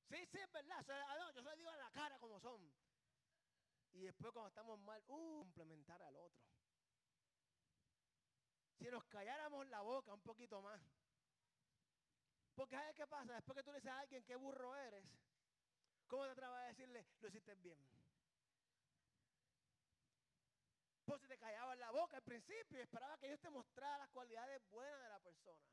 Sí, 0.09 0.27
sí, 0.27 0.37
es 0.37 0.51
verdad. 0.51 0.85
Ah, 1.07 1.31
yo 1.33 1.41
se 1.41 1.55
digo 1.55 1.71
en 1.71 1.79
la 1.79 1.89
cara 1.89 2.19
como 2.19 2.39
son. 2.39 2.71
Y 3.93 4.01
después 4.01 4.31
cuando 4.31 4.49
estamos 4.49 4.77
mal, 4.81 5.03
uh, 5.07 5.39
complementar 5.39 5.99
al 6.03 6.17
otro. 6.17 6.45
Si 8.77 8.91
nos 8.91 9.03
calláramos 9.05 9.65
la 9.69 9.81
boca 9.81 10.13
un 10.13 10.21
poquito 10.21 10.61
más. 10.61 10.79
Porque 12.53 12.75
¿sabes 12.75 12.93
qué 12.93 13.07
pasa? 13.07 13.33
Después 13.33 13.55
que 13.55 13.63
tú 13.63 13.71
le 13.71 13.79
dices 13.79 13.91
a 13.91 14.01
alguien 14.01 14.23
qué 14.23 14.35
burro 14.35 14.75
eres, 14.75 15.03
¿Cómo 16.09 16.25
te 16.25 16.31
atrevas 16.31 16.59
a 16.59 16.67
decirle, 16.67 17.05
lo 17.21 17.27
hiciste 17.27 17.53
bien? 17.55 17.77
Pues 21.05 21.21
si 21.21 21.27
te 21.27 21.37
callaba 21.37 21.75
la 21.75 21.91
boca 21.91 22.17
al 22.17 22.23
principio 22.23 22.79
y 22.79 22.81
esperaba 22.81 23.17
que 23.19 23.27
Dios 23.27 23.39
te 23.39 23.49
mostrara 23.51 23.99
las 23.99 24.09
cualidades 24.09 24.59
buenas 24.71 24.99
de 25.01 25.09
la 25.09 25.19
persona. 25.19 25.63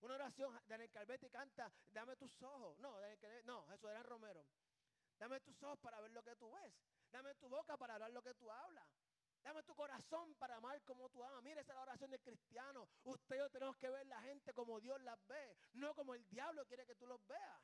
Una 0.00 0.14
oración, 0.14 0.60
Daniel 0.66 0.90
Calvetti 0.90 1.30
canta, 1.30 1.72
dame 1.92 2.16
tus 2.16 2.42
ojos. 2.42 2.76
No, 2.80 2.98
Daniel 2.98 3.46
no, 3.46 3.72
eso 3.72 3.88
era 3.88 4.02
Romero. 4.02 4.44
Dame 5.16 5.40
tus 5.40 5.62
ojos 5.62 5.78
para 5.78 6.00
ver 6.00 6.10
lo 6.10 6.24
que 6.24 6.34
tú 6.34 6.50
ves. 6.50 6.74
Dame 7.12 7.32
tu 7.36 7.48
boca 7.48 7.76
para 7.76 7.94
hablar 7.94 8.10
lo 8.10 8.22
que 8.22 8.34
tú 8.34 8.50
hablas. 8.50 8.88
Dame 9.44 9.62
tu 9.62 9.76
corazón 9.76 10.34
para 10.36 10.56
amar 10.56 10.82
como 10.82 11.08
tú 11.08 11.22
amas. 11.22 11.42
Mira, 11.44 11.60
esa 11.60 11.72
es 11.72 11.76
la 11.76 11.82
oración 11.82 12.10
del 12.10 12.20
cristiano. 12.20 12.88
Usted 13.04 13.36
y 13.36 13.38
yo 13.38 13.50
tenemos 13.50 13.76
que 13.76 13.90
ver 13.90 14.06
la 14.06 14.20
gente 14.22 14.52
como 14.54 14.80
Dios 14.80 15.00
las 15.02 15.24
ve, 15.28 15.56
no 15.74 15.94
como 15.94 16.14
el 16.14 16.28
diablo 16.28 16.66
quiere 16.66 16.84
que 16.84 16.96
tú 16.96 17.06
los 17.06 17.24
veas. 17.28 17.62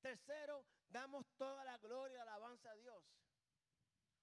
Tercero, 0.00 0.64
damos 0.88 1.26
toda 1.36 1.64
la 1.64 1.76
gloria 1.78 2.14
y 2.14 2.16
la 2.18 2.22
alabanza 2.22 2.70
a 2.70 2.76
Dios. 2.76 3.04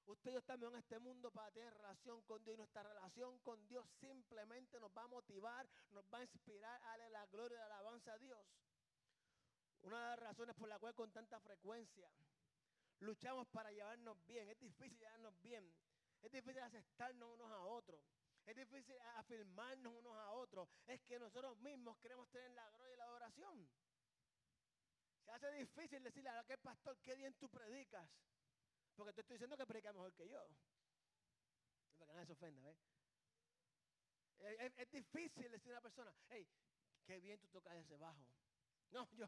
Usted 0.05 0.29
y 0.29 0.33
yo 0.33 0.39
estamos 0.39 0.71
en 0.71 0.79
este 0.79 0.99
mundo 0.99 1.31
para 1.31 1.51
tener 1.51 1.73
relación 1.73 2.21
con 2.23 2.43
Dios 2.43 2.55
y 2.55 2.57
nuestra 2.57 2.83
relación 2.83 3.39
con 3.39 3.67
Dios 3.67 3.87
simplemente 3.99 4.79
nos 4.79 4.91
va 4.95 5.03
a 5.03 5.07
motivar, 5.07 5.67
nos 5.91 6.05
va 6.13 6.19
a 6.19 6.21
inspirar 6.21 6.81
a 6.83 6.89
darle 6.89 7.09
la 7.09 7.25
gloria 7.25 7.55
y 7.55 7.59
la 7.59 7.65
alabanza 7.65 8.13
a 8.13 8.17
Dios. 8.19 8.45
Una 9.81 10.01
de 10.01 10.09
las 10.09 10.19
razones 10.19 10.55
por 10.55 10.69
la 10.69 10.79
cual 10.79 10.93
con 10.93 11.11
tanta 11.11 11.39
frecuencia 11.39 12.09
luchamos 12.99 13.47
para 13.47 13.71
llevarnos 13.71 14.23
bien, 14.25 14.47
es 14.47 14.59
difícil 14.59 14.97
llevarnos 14.99 15.41
bien, 15.41 15.73
es 16.21 16.31
difícil 16.31 16.61
aceptarnos 16.61 17.33
unos 17.33 17.51
a 17.51 17.59
otros, 17.61 18.01
es 18.45 18.55
difícil 18.55 18.95
afirmarnos 19.15 19.93
unos 19.93 20.15
a 20.15 20.31
otros, 20.31 20.69
es 20.85 21.01
que 21.01 21.19
nosotros 21.19 21.57
mismos 21.57 21.97
queremos 21.97 22.29
tener 22.29 22.51
la 22.51 22.69
gloria 22.69 22.93
y 22.93 22.97
la 22.97 23.05
adoración. 23.05 23.67
Se 25.25 25.31
hace 25.31 25.51
difícil 25.51 26.03
decirle 26.03 26.29
a 26.29 26.39
aquel 26.39 26.59
pastor 26.59 26.97
qué 27.01 27.15
bien 27.15 27.33
tú 27.33 27.49
predicas. 27.49 28.07
Porque 28.95 29.11
te 29.11 29.21
estoy 29.21 29.35
diciendo 29.35 29.57
que 29.57 29.65
predica 29.65 29.91
mejor 29.91 30.13
que 30.13 30.29
yo. 30.29 30.39
Para 31.97 32.07
que 32.07 32.13
nadie 32.13 32.27
se 32.27 32.33
ofenda, 32.33 32.61
¿ves? 32.61 32.77
Es, 34.77 34.91
difícil 34.91 35.51
decir 35.51 35.71
a 35.71 35.75
una 35.75 35.81
persona, 35.81 36.13
hey, 36.29 36.47
qué 37.03 37.19
bien 37.19 37.39
tú 37.39 37.49
tocas 37.49 37.75
ese 37.75 37.97
bajo. 37.97 38.23
No, 38.91 39.09
yo, 39.17 39.27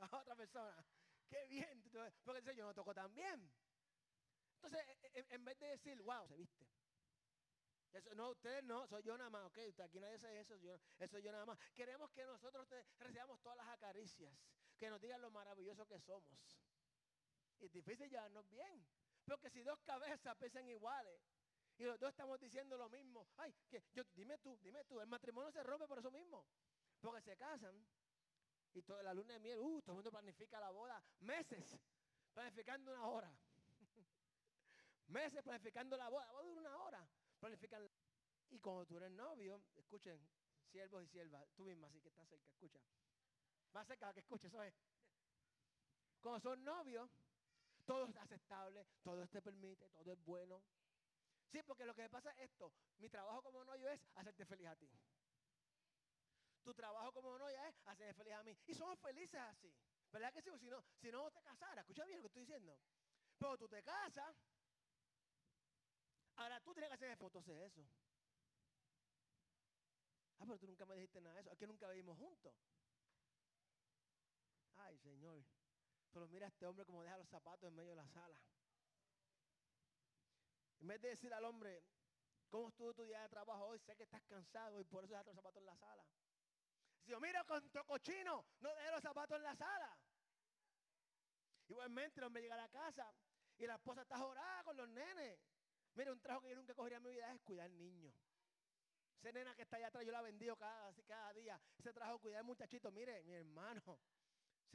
a 0.00 0.16
otra 0.16 0.34
persona, 0.34 0.84
qué 1.28 1.46
bien 1.46 1.82
tú. 1.90 1.98
Porque 2.24 2.54
yo 2.56 2.66
no 2.66 2.74
toco 2.74 2.92
tan 2.92 3.14
bien. 3.14 3.48
Entonces, 4.56 4.86
e, 5.02 5.20
e, 5.20 5.26
en, 5.30 5.44
vez 5.44 5.58
de 5.60 5.68
decir, 5.68 6.02
wow, 6.02 6.26
se 6.26 6.36
viste. 6.36 6.66
no, 8.16 8.30
ustedes 8.30 8.64
no, 8.64 8.86
soy 8.88 9.02
yo 9.04 9.16
nada 9.16 9.30
más, 9.30 9.44
ok, 9.46 9.58
aquí 9.84 10.00
nadie 10.00 10.14
dice 10.14 10.40
eso, 10.40 10.56
yo, 10.56 10.76
eso 10.98 11.18
yo 11.20 11.30
nada 11.30 11.46
más. 11.46 11.58
Queremos 11.74 12.10
que 12.10 12.24
nosotros 12.24 12.66
recibamos 12.98 13.40
todas 13.40 13.58
las 13.58 13.68
acaricias, 13.68 14.36
que 14.76 14.90
nos 14.90 15.00
digan 15.00 15.20
lo 15.20 15.30
maravilloso 15.30 15.86
que 15.86 16.00
somos. 16.00 16.38
Y 17.58 17.66
es 17.66 17.72
difícil 17.72 18.08
llevarnos 18.08 18.48
bien. 18.50 18.86
Porque 19.24 19.50
si 19.50 19.62
dos 19.62 19.80
cabezas 19.80 20.36
pesan 20.36 20.68
iguales 20.68 21.20
y 21.78 21.84
los 21.84 21.98
dos 21.98 22.10
estamos 22.10 22.38
diciendo 22.40 22.76
lo 22.76 22.88
mismo, 22.88 23.28
ay, 23.36 23.52
que 23.68 23.82
yo, 23.92 24.04
dime 24.14 24.38
tú, 24.38 24.58
dime 24.62 24.84
tú, 24.84 25.00
el 25.00 25.08
matrimonio 25.08 25.50
se 25.50 25.62
rompe 25.62 25.86
por 25.86 25.98
eso 25.98 26.10
mismo. 26.10 26.46
Porque 27.00 27.20
se 27.22 27.36
casan 27.36 27.86
y 28.72 28.82
toda 28.82 29.02
la 29.02 29.14
luna 29.14 29.34
de 29.34 29.40
miel, 29.40 29.58
uh, 29.58 29.80
todo 29.80 29.92
el 29.92 29.96
mundo 29.96 30.10
planifica 30.10 30.60
la 30.60 30.70
boda 30.70 31.02
meses, 31.20 31.78
planificando 32.34 32.92
una 32.92 33.06
hora. 33.06 33.34
meses 35.08 35.42
planificando 35.42 35.96
la 35.96 36.08
boda, 36.08 36.26
la 36.26 36.32
boda 36.32 36.44
dura 36.44 36.60
una 36.60 36.78
hora, 36.78 37.08
planifican. 37.40 37.88
Y 38.50 38.60
cuando 38.60 38.86
tú 38.86 38.96
eres 38.98 39.10
novio, 39.10 39.62
escuchen, 39.76 40.20
siervos 40.70 41.02
y 41.02 41.06
siervas, 41.08 41.48
tú 41.54 41.64
misma, 41.64 41.88
así 41.88 42.00
que 42.00 42.08
estás 42.08 42.28
cerca, 42.28 42.50
escucha. 42.50 42.78
Más 43.76 43.86
cerca 43.86 44.10
que 44.14 44.20
escuche, 44.20 44.46
eso 44.46 44.62
es. 44.62 44.74
Cuando 46.22 46.40
son 46.40 46.64
novios, 46.64 47.10
todo 47.84 48.06
es 48.06 48.16
aceptable, 48.16 48.86
todo 49.02 49.28
te 49.28 49.42
permite, 49.42 49.90
todo 49.90 50.12
es 50.12 50.24
bueno. 50.24 50.62
Sí, 51.52 51.62
porque 51.62 51.84
lo 51.84 51.94
que 51.94 52.08
pasa 52.08 52.30
es 52.30 52.50
esto. 52.52 52.72
Mi 52.96 53.10
trabajo 53.10 53.42
como 53.42 53.62
novio 53.66 53.90
es 53.90 54.00
hacerte 54.14 54.46
feliz 54.46 54.68
a 54.68 54.76
ti. 54.76 54.90
Tu 56.62 56.72
trabajo 56.72 57.12
como 57.12 57.36
novia 57.36 57.68
es 57.68 57.76
hacerme 57.84 58.14
feliz 58.14 58.32
a 58.32 58.42
mí. 58.44 58.56
Y 58.66 58.72
somos 58.72 58.98
felices 58.98 59.38
así. 59.42 59.70
¿Verdad 60.10 60.32
que 60.32 60.40
sí? 60.40 60.48
Si 60.58 60.70
no, 60.70 60.82
si 60.98 61.12
no 61.12 61.30
te 61.30 61.42
casaras, 61.42 61.82
escucha 61.82 62.06
bien 62.06 62.16
lo 62.16 62.22
que 62.22 62.28
estoy 62.28 62.44
diciendo. 62.44 62.80
Pero 63.36 63.58
tú 63.58 63.68
te 63.68 63.82
casas. 63.82 64.34
Ahora 66.36 66.62
tú 66.62 66.72
tienes 66.72 66.88
que 66.88 66.94
hacer 66.94 67.18
fotos 67.18 67.44
de 67.44 67.66
eso. 67.66 67.86
Ah, 70.38 70.44
pero 70.46 70.58
tú 70.58 70.66
nunca 70.66 70.86
me 70.86 70.94
dijiste 70.94 71.20
nada 71.20 71.34
de 71.34 71.42
eso. 71.42 71.50
Es 71.50 71.68
nunca 71.68 71.90
vivimos 71.90 72.16
juntos. 72.16 72.54
Ay, 74.86 74.98
Señor. 74.98 75.44
Pero 76.12 76.28
mira 76.28 76.46
a 76.46 76.48
este 76.48 76.66
hombre 76.66 76.84
como 76.84 77.02
deja 77.02 77.18
los 77.18 77.28
zapatos 77.28 77.68
en 77.68 77.74
medio 77.74 77.90
de 77.90 77.96
la 77.96 78.08
sala. 78.08 78.40
En 80.80 80.88
vez 80.88 81.00
de 81.00 81.08
decir 81.08 81.32
al 81.34 81.44
hombre, 81.44 81.82
¿cómo 82.48 82.68
estuvo 82.68 82.94
tu 82.94 83.04
día 83.04 83.22
de 83.22 83.28
trabajo 83.28 83.66
hoy? 83.66 83.78
Sé 83.80 83.96
que 83.96 84.04
estás 84.04 84.22
cansado 84.22 84.80
y 84.80 84.84
por 84.84 85.04
eso 85.04 85.12
dejaste 85.12 85.30
los 85.30 85.36
zapatos 85.36 85.60
en 85.60 85.66
la 85.66 85.76
sala. 85.76 86.04
Digo, 87.04 87.20
mira, 87.20 87.44
con 87.44 87.68
tu 87.70 87.84
cochino, 87.84 88.46
no 88.60 88.74
dejes 88.74 88.92
los 88.92 89.02
zapatos 89.02 89.36
en 89.36 89.42
la 89.42 89.56
sala. 89.56 89.98
Igualmente 91.68 92.20
el 92.20 92.24
hombre 92.24 92.42
llega 92.42 92.54
a 92.54 92.58
la 92.58 92.68
casa 92.68 93.12
y 93.58 93.66
la 93.66 93.74
esposa 93.74 94.02
está 94.02 94.18
jorada 94.18 94.62
con 94.64 94.76
los 94.76 94.88
nenes. 94.88 95.38
Mira, 95.94 96.12
un 96.12 96.20
trabajo 96.20 96.42
que 96.44 96.50
yo 96.50 96.56
nunca 96.56 96.74
cogería 96.74 96.98
en 96.98 97.02
mi 97.02 97.10
vida 97.10 97.32
es 97.32 97.40
cuidar 97.42 97.70
niños. 97.70 98.14
Esa 99.18 99.32
nena 99.32 99.54
que 99.54 99.62
está 99.62 99.76
allá 99.76 99.88
atrás, 99.88 100.04
yo 100.04 100.12
la 100.12 100.22
bendigo 100.22 100.56
cada, 100.56 100.92
cada 101.06 101.32
día. 101.32 101.60
Ese 101.78 101.92
trabajo, 101.92 102.20
cuidar 102.20 102.44
muchachito. 102.44 102.92
Mire, 102.92 103.22
mi 103.24 103.32
hermano, 103.32 103.98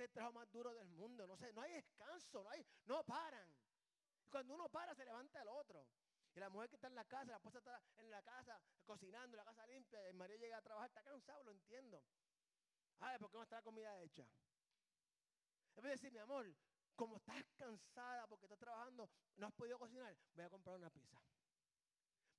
el 0.04 0.12
trabajo 0.12 0.34
más 0.34 0.52
duro 0.52 0.74
del 0.74 0.90
mundo. 0.90 1.28
No 1.28 1.38
sé, 1.38 1.52
no 1.54 1.62
hay 1.62 1.72
descanso, 1.74 2.44
no 2.44 2.50
hay, 2.50 2.66
no 2.86 3.04
paran. 3.04 3.48
Cuando 4.30 4.54
uno 4.54 4.70
para, 4.70 4.96
se 4.96 5.06
levanta 5.06 5.42
el 5.42 5.48
otro. 5.50 5.86
Y 6.34 6.40
la 6.40 6.50
mujer 6.50 6.70
que 6.70 6.76
está 6.76 6.88
en 6.88 6.96
la 6.96 7.06
casa, 7.06 7.32
la 7.32 7.38
esposa 7.38 7.58
está 7.58 7.82
en 7.98 8.10
la 8.10 8.22
casa 8.22 8.60
cocinando, 8.86 9.36
la 9.36 9.44
casa 9.44 9.68
limpia, 9.68 10.08
el 10.08 10.14
marido 10.14 10.40
llega 10.40 10.58
a 10.58 10.62
trabajar, 10.62 10.90
está 10.90 11.04
cansado, 11.04 11.44
lo 11.44 11.52
entiendo. 11.52 12.02
Ay, 13.00 13.18
¿por 13.18 13.30
qué 13.30 13.38
no 13.38 13.44
está 13.44 13.58
la 13.58 13.64
comida 13.64 14.00
hecha? 14.02 14.26
Es 15.76 15.84
decir, 15.84 16.12
mi 16.12 16.20
amor, 16.20 16.54
como 16.96 17.18
estás 17.18 17.44
cansada 17.58 18.28
porque 18.28 18.46
estás 18.46 18.60
trabajando, 18.60 19.10
no 19.36 19.48
has 19.48 19.54
podido 19.54 19.78
cocinar, 19.80 20.16
voy 20.34 20.46
a 20.46 20.50
comprar 20.50 20.76
una 20.76 20.90
pizza. 20.90 21.20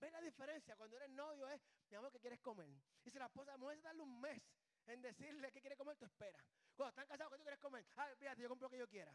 ¿Ves 0.01 0.13
la 0.13 0.21
diferencia? 0.21 0.77
Cuando 0.77 0.97
eres 0.97 1.11
novio 1.11 1.49
es, 1.49 1.61
mi 1.91 1.97
amor, 1.97 2.11
¿qué 2.13 2.19
quieres 2.19 2.41
comer? 2.41 2.69
Y 3.05 3.11
si 3.11 3.19
la 3.19 3.27
esposa, 3.27 3.57
mujer 3.57 3.81
darle 3.83 4.03
un 4.03 4.21
mes 4.21 4.43
en 4.87 5.03
decirle 5.03 5.53
qué 5.53 5.61
quiere 5.61 5.77
comer, 5.77 5.97
tú 5.97 6.05
esperas. 6.05 6.45
Cuando 6.77 6.91
están 6.91 7.07
casados, 7.07 7.33
¿qué 7.33 7.39
tú 7.39 7.43
quieres 7.45 7.61
comer? 7.61 7.87
Ay, 7.97 8.15
fíjate, 8.17 8.43
yo 8.43 8.49
compro 8.49 8.67
lo 8.67 8.71
que 8.71 8.79
yo 8.79 8.89
quiera. 8.89 9.13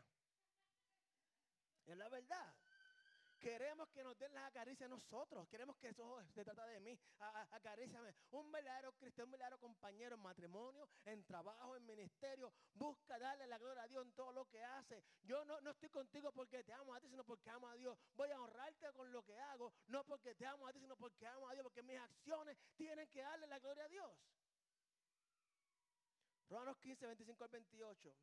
Es 1.85 1.97
la 1.97 2.09
verdad. 2.09 2.53
Queremos 3.39 3.87
que 3.89 4.03
nos 4.03 4.17
den 4.17 4.33
las 4.33 4.45
acaricias 4.45 4.87
a 4.87 4.93
nosotros. 4.93 5.47
Queremos 5.47 5.77
que 5.77 5.89
eso 5.89 6.23
se 6.33 6.43
trata 6.43 6.65
de 6.65 6.79
mí. 6.79 6.99
Acaríciame. 7.51 8.15
Un 8.31 8.51
verdadero 8.51 8.91
cristiano, 8.93 9.25
un 9.25 9.31
verdadero 9.31 9.59
compañero 9.59 10.15
en 10.15 10.21
matrimonio, 10.21 10.89
en 11.05 11.23
trabajo, 11.23 11.75
en 11.75 11.85
ministerio. 11.85 12.51
Busca 12.73 13.19
darle 13.19 13.45
la 13.47 13.59
gloria 13.59 13.83
a 13.83 13.87
Dios 13.87 14.03
en 14.05 14.11
todo 14.13 14.31
lo 14.31 14.45
que 14.45 14.63
hace. 14.63 15.03
Yo 15.23 15.45
no, 15.45 15.61
no 15.61 15.71
estoy 15.71 15.89
contigo 15.89 16.31
porque 16.31 16.63
te 16.63 16.73
amo 16.73 16.95
a 16.95 16.99
ti, 16.99 17.09
sino 17.09 17.23
porque 17.23 17.49
amo 17.49 17.67
a 17.67 17.75
Dios. 17.75 17.97
Voy 18.15 18.31
a 18.31 18.41
honrarte 18.41 18.91
con 18.93 19.11
lo 19.11 19.23
que 19.23 19.37
hago. 19.37 19.71
No 19.87 20.03
porque 20.03 20.33
te 20.33 20.45
amo 20.45 20.67
a 20.67 20.73
ti, 20.73 20.79
sino 20.79 20.97
porque 20.97 21.27
amo 21.27 21.47
a 21.47 21.53
Dios. 21.53 21.63
Porque 21.63 21.83
mis 21.83 21.97
acciones 21.99 22.57
tienen 22.75 23.07
que 23.09 23.21
darle 23.21 23.45
la 23.47 23.59
gloria 23.59 23.85
a 23.85 23.87
Dios. 23.87 24.11
Romanos 26.49 26.77
15, 26.77 27.05
25 27.05 27.43
al 27.43 27.49
28. 27.49 28.15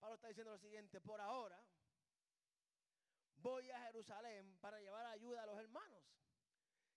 Pablo 0.00 0.14
está 0.16 0.28
diciendo 0.28 0.52
lo 0.52 0.58
siguiente, 0.58 1.00
por 1.00 1.20
ahora 1.20 1.62
voy 3.36 3.70
a 3.70 3.80
Jerusalén 3.86 4.58
para 4.60 4.80
llevar 4.80 5.06
ayuda 5.06 5.42
a 5.42 5.46
los 5.46 5.58
hermanos, 5.58 6.02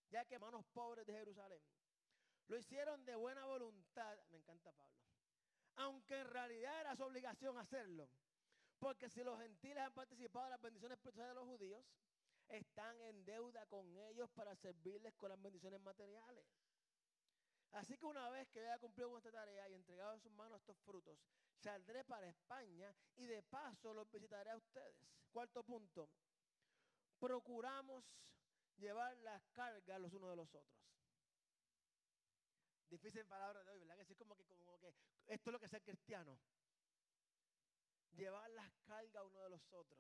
ya 0.10 0.26
que 0.26 0.36
hermanos 0.36 0.66
pobres 0.74 1.06
de 1.06 1.14
Jerusalén 1.14 1.62
lo 2.48 2.58
hicieron 2.58 3.06
de 3.06 3.16
buena 3.16 3.46
voluntad, 3.46 4.18
me 4.30 4.38
encanta 4.38 4.72
Pablo, 4.72 4.98
aunque 5.76 6.20
en 6.20 6.28
realidad 6.28 6.80
era 6.80 6.96
su 6.96 7.04
obligación 7.04 7.58
hacerlo, 7.58 8.10
porque 8.80 9.10
si 9.10 9.24
los 9.24 9.40
gentiles 9.40 9.84
han 9.84 9.94
participado 9.94 10.46
en 10.46 10.52
las 10.52 10.62
bendiciones 10.62 10.98
espirituales 10.98 11.36
de 11.36 11.40
los 11.40 11.48
judíos, 11.48 11.86
están 12.48 13.00
en 13.02 13.26
deuda 13.26 13.66
con 13.68 13.98
ellos 13.98 14.30
para 14.32 14.56
servirles 14.56 15.14
con 15.16 15.30
las 15.30 15.42
bendiciones 15.42 15.82
materiales. 15.82 16.46
Así 17.72 17.98
que 17.98 18.06
una 18.06 18.30
vez 18.30 18.48
que 18.50 18.62
haya 18.62 18.80
cumplido 18.80 19.10
con 19.10 19.18
esta 19.18 19.32
tarea 19.32 19.70
y 19.70 19.74
entregado 19.74 20.14
en 20.14 20.22
sus 20.22 20.32
manos 20.32 20.60
estos 20.60 20.78
frutos, 20.80 21.20
saldré 21.58 22.04
para 22.04 22.28
España 22.28 22.94
y 23.16 23.26
de 23.26 23.44
paso 23.44 23.94
los 23.94 24.10
visitaré 24.12 24.52
a 24.52 24.58
ustedes. 24.58 24.96
Cuarto 25.32 25.64
punto, 25.64 26.10
procuramos 27.20 28.06
llevar 28.78 29.16
las 29.18 29.44
cargas 29.50 30.00
los 30.00 30.14
unos 30.14 30.30
de 30.30 30.36
los 30.36 30.56
otros. 30.56 30.78
Difícil 32.90 33.26
palabra 33.26 33.64
de 33.64 33.72
hoy, 33.72 33.80
¿verdad? 33.80 34.00
Es 34.00 34.18
como 34.18 34.36
que, 34.36 34.46
como 34.46 34.80
que 34.80 34.94
esto 35.28 35.50
es 35.50 35.52
lo 35.52 35.60
que 35.60 35.66
es 35.66 35.72
ser 35.72 35.84
cristiano. 35.84 36.40
Llevar 38.14 38.50
las 38.52 38.72
cargas 38.86 39.24
uno 39.26 39.44
de 39.44 39.50
los 39.50 39.74
otros. 39.74 40.00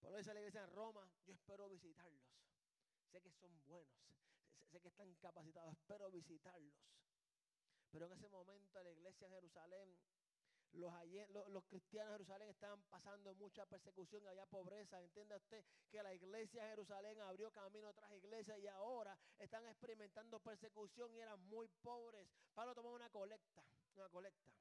Por 0.00 0.14
eso 0.14 0.32
la 0.32 0.40
iglesia 0.40 0.62
en 0.62 0.70
Roma, 0.70 1.10
yo 1.26 1.32
espero 1.32 1.68
visitarlos. 1.68 2.22
Sé 3.10 3.20
que 3.22 3.32
son 3.32 3.50
buenos, 3.66 3.94
sé 4.68 4.80
que 4.80 4.88
están 4.88 5.14
capacitados, 5.16 5.72
espero 5.72 6.10
visitarlos. 6.10 6.76
Pero 7.90 8.06
en 8.06 8.12
ese 8.12 8.28
momento 8.28 8.82
la 8.82 8.90
iglesia 8.90 9.26
en 9.26 9.32
Jerusalén 9.34 9.98
los, 10.72 10.92
aye- 10.92 11.26
lo- 11.28 11.48
los 11.48 11.64
cristianos 11.64 12.10
de 12.12 12.16
Jerusalén 12.18 12.50
estaban 12.50 12.82
pasando 12.90 13.34
mucha 13.34 13.64
persecución, 13.64 14.26
había 14.26 14.44
pobreza. 14.46 15.00
Entienda 15.00 15.36
usted 15.36 15.64
que 15.90 16.02
la 16.02 16.12
iglesia 16.12 16.62
de 16.62 16.68
Jerusalén 16.70 17.18
abrió 17.22 17.50
camino 17.50 17.86
a 17.88 17.90
otras 17.90 18.12
iglesias 18.12 18.58
y 18.58 18.66
ahora 18.66 19.18
están 19.38 19.66
experimentando 19.66 20.38
persecución 20.40 21.14
y 21.14 21.20
eran 21.20 21.40
muy 21.48 21.68
pobres. 21.82 22.28
Pablo 22.54 22.74
tomó 22.74 22.92
una 22.92 23.08
colecta, 23.08 23.64
una 23.94 24.08
colecta. 24.10 24.52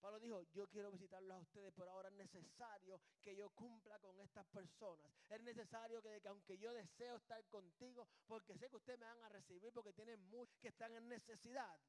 Pablo 0.00 0.20
dijo, 0.20 0.42
yo 0.52 0.68
quiero 0.68 0.90
visitarlos 0.92 1.36
a 1.36 1.40
ustedes, 1.40 1.72
pero 1.76 1.90
ahora 1.90 2.08
es 2.08 2.14
necesario 2.14 3.00
que 3.20 3.34
yo 3.34 3.50
cumpla 3.50 3.98
con 3.98 4.20
estas 4.20 4.46
personas. 4.46 5.12
Es 5.28 5.40
necesario 5.42 6.00
que, 6.00 6.20
que 6.20 6.28
aunque 6.28 6.56
yo 6.58 6.72
deseo 6.72 7.16
estar 7.16 7.44
contigo, 7.46 8.06
porque 8.26 8.56
sé 8.56 8.70
que 8.70 8.76
ustedes 8.76 8.98
me 8.98 9.06
van 9.06 9.22
a 9.24 9.28
recibir, 9.28 9.72
porque 9.72 9.92
tienen 9.92 10.20
muchos 10.30 10.58
que 10.60 10.68
están 10.68 10.94
en 10.94 11.08
necesidad. 11.08 11.80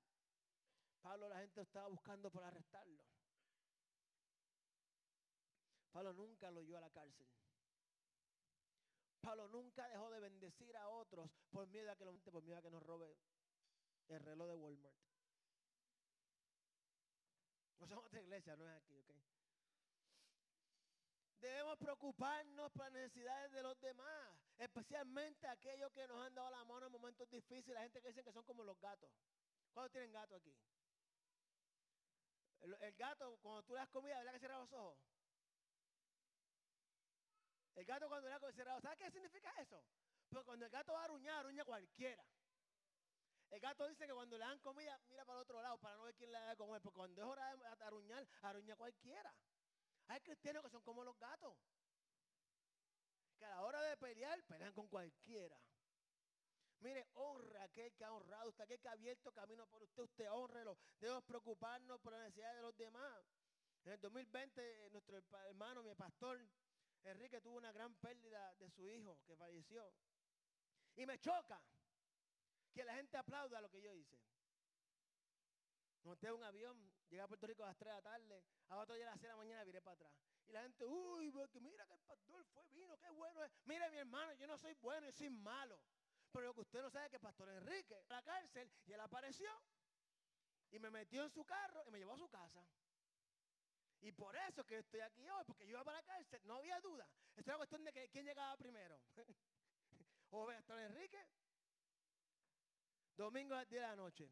Pablo 1.01 1.29
la 1.29 1.39
gente 1.39 1.61
estaba 1.61 1.87
buscando 1.87 2.31
por 2.31 2.43
arrestarlo. 2.43 3.03
Pablo 5.91 6.13
nunca 6.13 6.51
lo 6.51 6.61
llevó 6.61 6.77
a 6.77 6.81
la 6.81 6.89
cárcel. 6.89 7.27
Pablo 9.21 9.47
nunca 9.49 9.87
dejó 9.87 10.09
de 10.09 10.19
bendecir 10.19 10.75
a 10.77 10.87
otros 10.87 11.29
por 11.51 11.67
miedo 11.67 11.91
a 11.91 11.95
que 11.95 12.05
lo 12.05 12.17
por 12.17 12.43
miedo 12.43 12.57
a 12.57 12.61
que 12.61 12.71
nos 12.71 12.83
robe 12.83 13.17
el 14.07 14.19
reloj 14.19 14.47
de 14.47 14.55
Walmart. 14.55 15.08
No 17.79 17.87
somos 17.87 18.05
otra 18.05 18.21
iglesia, 18.21 18.55
no 18.55 18.69
es 18.69 18.75
aquí, 18.75 18.97
¿ok? 18.97 19.09
Debemos 21.39 21.77
preocuparnos 21.77 22.71
por 22.71 22.83
las 22.85 22.91
necesidades 22.91 23.51
de 23.53 23.63
los 23.63 23.79
demás, 23.79 24.29
especialmente 24.57 25.47
aquellos 25.47 25.89
que 25.93 26.05
nos 26.05 26.25
han 26.25 26.35
dado 26.35 26.51
la 26.51 26.65
mano 26.65 26.87
en 26.87 26.91
momentos 26.91 27.29
difíciles, 27.29 27.75
la 27.75 27.83
gente 27.83 28.01
que 28.01 28.09
dicen 28.09 28.25
que 28.25 28.33
son 28.33 28.43
como 28.43 28.63
los 28.63 28.77
gatos. 28.79 29.09
¿Cuántos 29.73 29.93
tienen 29.93 30.11
gato 30.11 30.35
aquí? 30.35 30.53
El, 32.59 32.93
gato, 32.95 33.37
cuando 33.41 33.63
tú 33.63 33.73
le 33.73 33.79
das 33.79 33.89
comida, 33.89 34.17
¿verdad 34.17 34.33
que 34.33 34.39
cierra 34.39 34.59
los 34.59 34.73
ojos? 34.73 34.99
El 37.75 37.85
gato 37.85 38.09
cuando 38.09 38.27
le 38.27 38.33
da 38.33 38.39
comida 38.39 38.53
cierra 38.55 38.73
los 38.73 38.83
ojos. 38.83 38.83
¿Sabes 38.83 38.97
qué 38.99 39.11
significa 39.11 39.53
eso? 39.61 39.81
Porque 40.27 40.45
cuando 40.45 40.65
el 40.65 40.71
gato 40.71 40.91
va 40.91 41.01
a 41.01 41.03
aruñar, 41.05 41.37
aruña 41.37 41.63
cualquiera. 41.63 42.25
El 43.49 43.59
gato 43.59 43.87
dice 43.87 44.05
que 44.05 44.13
cuando 44.13 44.37
le 44.37 44.45
dan 44.45 44.59
comida, 44.59 44.99
mira 45.09 45.25
para 45.25 45.39
el 45.39 45.43
otro 45.43 45.61
lado 45.61 45.77
para 45.79 45.95
no 45.97 46.03
ver 46.03 46.15
quién 46.15 46.31
le 46.31 46.39
da 46.39 46.49
de 46.49 46.55
comer. 46.55 46.81
Porque 46.81 46.97
cuando 46.97 47.21
es 47.21 47.27
hora 47.27 47.55
de 47.55 47.83
aruñar, 47.83 48.27
aruña 48.43 48.75
cualquiera. 48.75 49.33
Hay 50.07 50.21
cristianos 50.21 50.63
que 50.63 50.69
son 50.69 50.83
como 50.83 51.03
los 51.03 51.17
gatos. 51.17 51.57
Que 53.37 53.45
a 53.45 53.49
la 53.49 53.63
hora 53.63 53.81
de 53.81 53.97
pelear, 53.97 54.43
pelean 54.43 54.73
con 54.73 54.87
cualquiera. 54.87 55.59
Mire, 56.81 57.07
honra 57.15 57.61
a 57.61 57.63
aquel 57.65 57.93
que 57.93 58.05
ha 58.05 58.13
honrado 58.13 58.49
usted, 58.49 58.63
aquel 58.63 58.79
que 58.79 58.87
ha 58.87 58.93
abierto 58.93 59.33
camino 59.33 59.67
por 59.67 59.83
usted, 59.83 60.03
usted 60.03 60.31
honrelo. 60.31 60.77
Debemos 60.99 61.23
preocuparnos 61.23 61.99
por 61.99 62.13
la 62.13 62.19
necesidad 62.19 62.53
de 62.53 62.61
los 62.61 62.77
demás. 62.77 63.25
En 63.83 63.93
el 63.93 63.99
2020, 63.99 64.61
eh, 64.61 64.89
nuestro 64.91 65.17
hermano, 65.47 65.83
mi 65.83 65.93
pastor, 65.95 66.39
Enrique, 67.03 67.41
tuvo 67.41 67.57
una 67.57 67.71
gran 67.71 67.95
pérdida 67.95 68.53
de 68.55 68.69
su 68.69 68.87
hijo 68.87 69.19
que 69.25 69.35
falleció. 69.35 69.91
Y 70.95 71.05
me 71.05 71.19
choca 71.19 71.61
que 72.73 72.83
la 72.83 72.93
gente 72.95 73.17
aplauda 73.17 73.61
lo 73.61 73.69
que 73.69 73.81
yo 73.81 73.93
hice. 73.93 74.17
Monté 76.03 76.31
un 76.31 76.43
avión, 76.43 76.77
llegué 77.09 77.21
a 77.21 77.27
Puerto 77.27 77.45
Rico 77.47 77.63
a 77.63 77.67
las 77.67 77.77
3 77.77 77.91
de 77.91 77.95
la 77.95 78.01
tarde, 78.01 78.43
a 78.69 78.85
día 78.85 79.07
a 79.07 79.11
las 79.11 79.19
6 79.19 79.21
de 79.21 79.27
la 79.27 79.35
mañana 79.35 79.63
viré 79.63 79.81
para 79.81 79.95
atrás. 79.95 80.13
Y 80.47 80.51
la 80.51 80.61
gente, 80.61 80.85
uy, 80.85 81.31
mira 81.61 81.85
que 81.85 81.93
el 81.93 82.01
pastor 82.01 82.43
fue 82.45 82.65
vino, 82.69 82.97
qué 82.97 83.09
bueno 83.11 83.43
es. 83.43 83.51
Mire 83.65 83.89
mi 83.91 83.97
hermano, 83.97 84.33
yo 84.33 84.47
no 84.47 84.57
soy 84.57 84.73
bueno, 84.81 85.05
yo 85.05 85.11
soy 85.11 85.29
malo. 85.29 85.79
Pero 86.31 86.47
lo 86.47 86.53
que 86.53 86.61
usted 86.61 86.81
no 86.81 86.89
sabe 86.89 87.05
es 87.05 87.11
que 87.11 87.19
pastor 87.19 87.49
Enrique, 87.49 87.95
a 88.09 88.13
la 88.13 88.21
cárcel, 88.23 88.71
y 88.85 88.93
él 88.93 88.99
apareció. 88.99 89.49
Y 90.71 90.79
me 90.79 90.89
metió 90.89 91.23
en 91.23 91.29
su 91.29 91.43
carro 91.45 91.83
y 91.85 91.91
me 91.91 91.99
llevó 91.99 92.13
a 92.13 92.17
su 92.17 92.29
casa. 92.29 92.63
Y 94.01 94.11
por 94.11 94.35
eso 94.35 94.65
que 94.65 94.77
estoy 94.77 95.01
aquí 95.01 95.29
hoy, 95.29 95.43
porque 95.45 95.65
yo 95.65 95.71
iba 95.71 95.83
para 95.83 95.99
la 95.99 96.05
cárcel, 96.05 96.41
no 96.45 96.55
había 96.55 96.79
duda. 96.79 97.07
Esto 97.35 97.41
es 97.41 97.47
una 97.47 97.57
cuestión 97.57 97.83
de 97.83 97.91
que 97.91 98.09
quién 98.09 98.25
llegaba 98.25 98.55
primero. 98.57 98.99
o 100.31 100.45
pastor 100.45 100.79
Enrique. 100.79 101.27
Domingo 103.19 103.53
a 103.53 103.57
las 103.57 103.67
10 103.67 103.81
de 103.81 103.87
la 103.87 103.95
noche. 103.97 104.31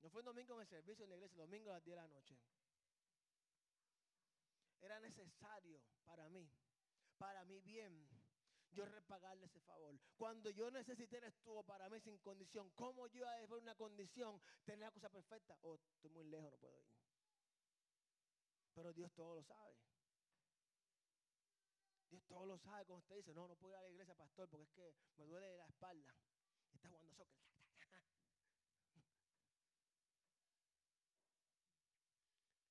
No 0.00 0.08
fue 0.10 0.20
un 0.20 0.26
domingo 0.26 0.54
en 0.54 0.60
el 0.60 0.66
servicio 0.68 1.02
en 1.02 1.10
la 1.10 1.16
iglesia, 1.16 1.36
domingo 1.38 1.70
a 1.70 1.74
las 1.74 1.84
10 1.84 1.96
de 1.96 2.02
la 2.02 2.06
noche. 2.06 2.38
Era 4.80 5.00
necesario 5.00 5.82
para 6.04 6.28
mí, 6.28 6.48
para 7.18 7.44
mi 7.46 7.58
bien, 7.58 8.08
yo 8.70 8.86
repagarle 8.86 9.46
ese 9.46 9.60
favor. 9.62 9.98
Cuando 10.16 10.50
yo 10.50 10.70
necesité, 10.70 11.18
él 11.18 11.24
estuvo 11.24 11.64
para 11.64 11.88
mí 11.90 11.98
sin 12.00 12.16
condición. 12.18 12.70
¿Cómo 12.76 13.08
yo 13.08 13.22
iba 13.22 13.56
a 13.56 13.58
una 13.58 13.74
condición, 13.74 14.40
tener 14.64 14.86
la 14.86 14.92
cosa 14.92 15.08
perfecta? 15.08 15.58
Oh, 15.62 15.74
estoy 15.74 16.10
muy 16.10 16.24
lejos, 16.26 16.52
no 16.52 16.58
puedo 16.58 16.78
ir. 16.78 16.86
Pero 18.72 18.92
Dios 18.92 19.12
todo 19.14 19.34
lo 19.34 19.42
sabe. 19.42 19.76
Dios 22.08 22.22
todo 22.28 22.46
lo 22.46 22.56
sabe. 22.56 22.84
Cuando 22.84 23.00
usted 23.00 23.16
dice, 23.16 23.34
no, 23.34 23.48
no 23.48 23.56
puedo 23.56 23.72
ir 23.72 23.78
a 23.78 23.82
la 23.82 23.90
iglesia, 23.90 24.14
pastor, 24.14 24.48
porque 24.48 24.62
es 24.62 24.70
que 24.70 24.94
me 25.16 25.24
duele 25.24 25.56
la 25.56 25.66
espalda. 25.66 26.14
Está 26.84 26.90
jugando 26.90 27.14
soccer. 27.14 27.38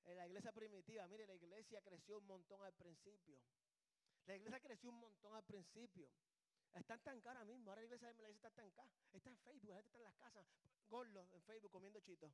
En 0.05 0.17
la 0.17 0.27
iglesia 0.27 0.51
primitiva, 0.51 1.07
mire, 1.07 1.25
la 1.25 1.33
iglesia 1.33 1.81
creció 1.81 2.19
un 2.19 2.27
montón 2.27 2.61
al 2.63 2.73
principio. 2.73 3.41
La 4.27 4.35
iglesia 4.35 4.59
creció 4.59 4.91
un 4.91 4.99
montón 4.99 5.33
al 5.35 5.43
principio. 5.43 6.11
Están 6.73 6.99
tan 7.01 7.19
ahora 7.25 7.43
mismo. 7.43 7.71
Ahora 7.71 7.81
la 7.81 7.85
iglesia, 7.87 8.07
la 8.09 8.13
iglesia 8.13 8.35
está 8.35 8.51
tan 8.51 8.69
cara. 8.71 8.91
Está 9.13 9.29
en 9.31 9.37
Facebook, 9.39 9.69
la 9.69 9.75
gente 9.77 9.87
está 9.87 9.97
en 9.97 10.03
las 10.03 10.15
casas, 10.15 10.45
gordos 10.87 11.27
en 11.31 11.41
Facebook 11.41 11.71
comiendo 11.71 11.99
chitos. 12.01 12.31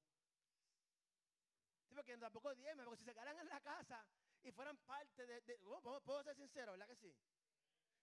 Sí, 1.88 1.96
porque 1.96 2.18
tampoco 2.18 2.54
diezme, 2.56 2.84
porque 2.84 2.98
si 3.00 3.06
se 3.06 3.14
quedaran 3.14 3.40
en 3.40 3.48
la 3.50 3.62
casa 3.62 4.06
y 4.44 4.52
fueran 4.52 4.78
parte 4.80 5.26
de... 5.26 5.42
de- 5.42 5.58
¿puedo, 5.60 6.02
puedo 6.02 6.24
ser 6.24 6.36
sincero, 6.36 6.74
¿verdad 6.74 6.88
que 6.88 6.96
sí? 6.98 7.16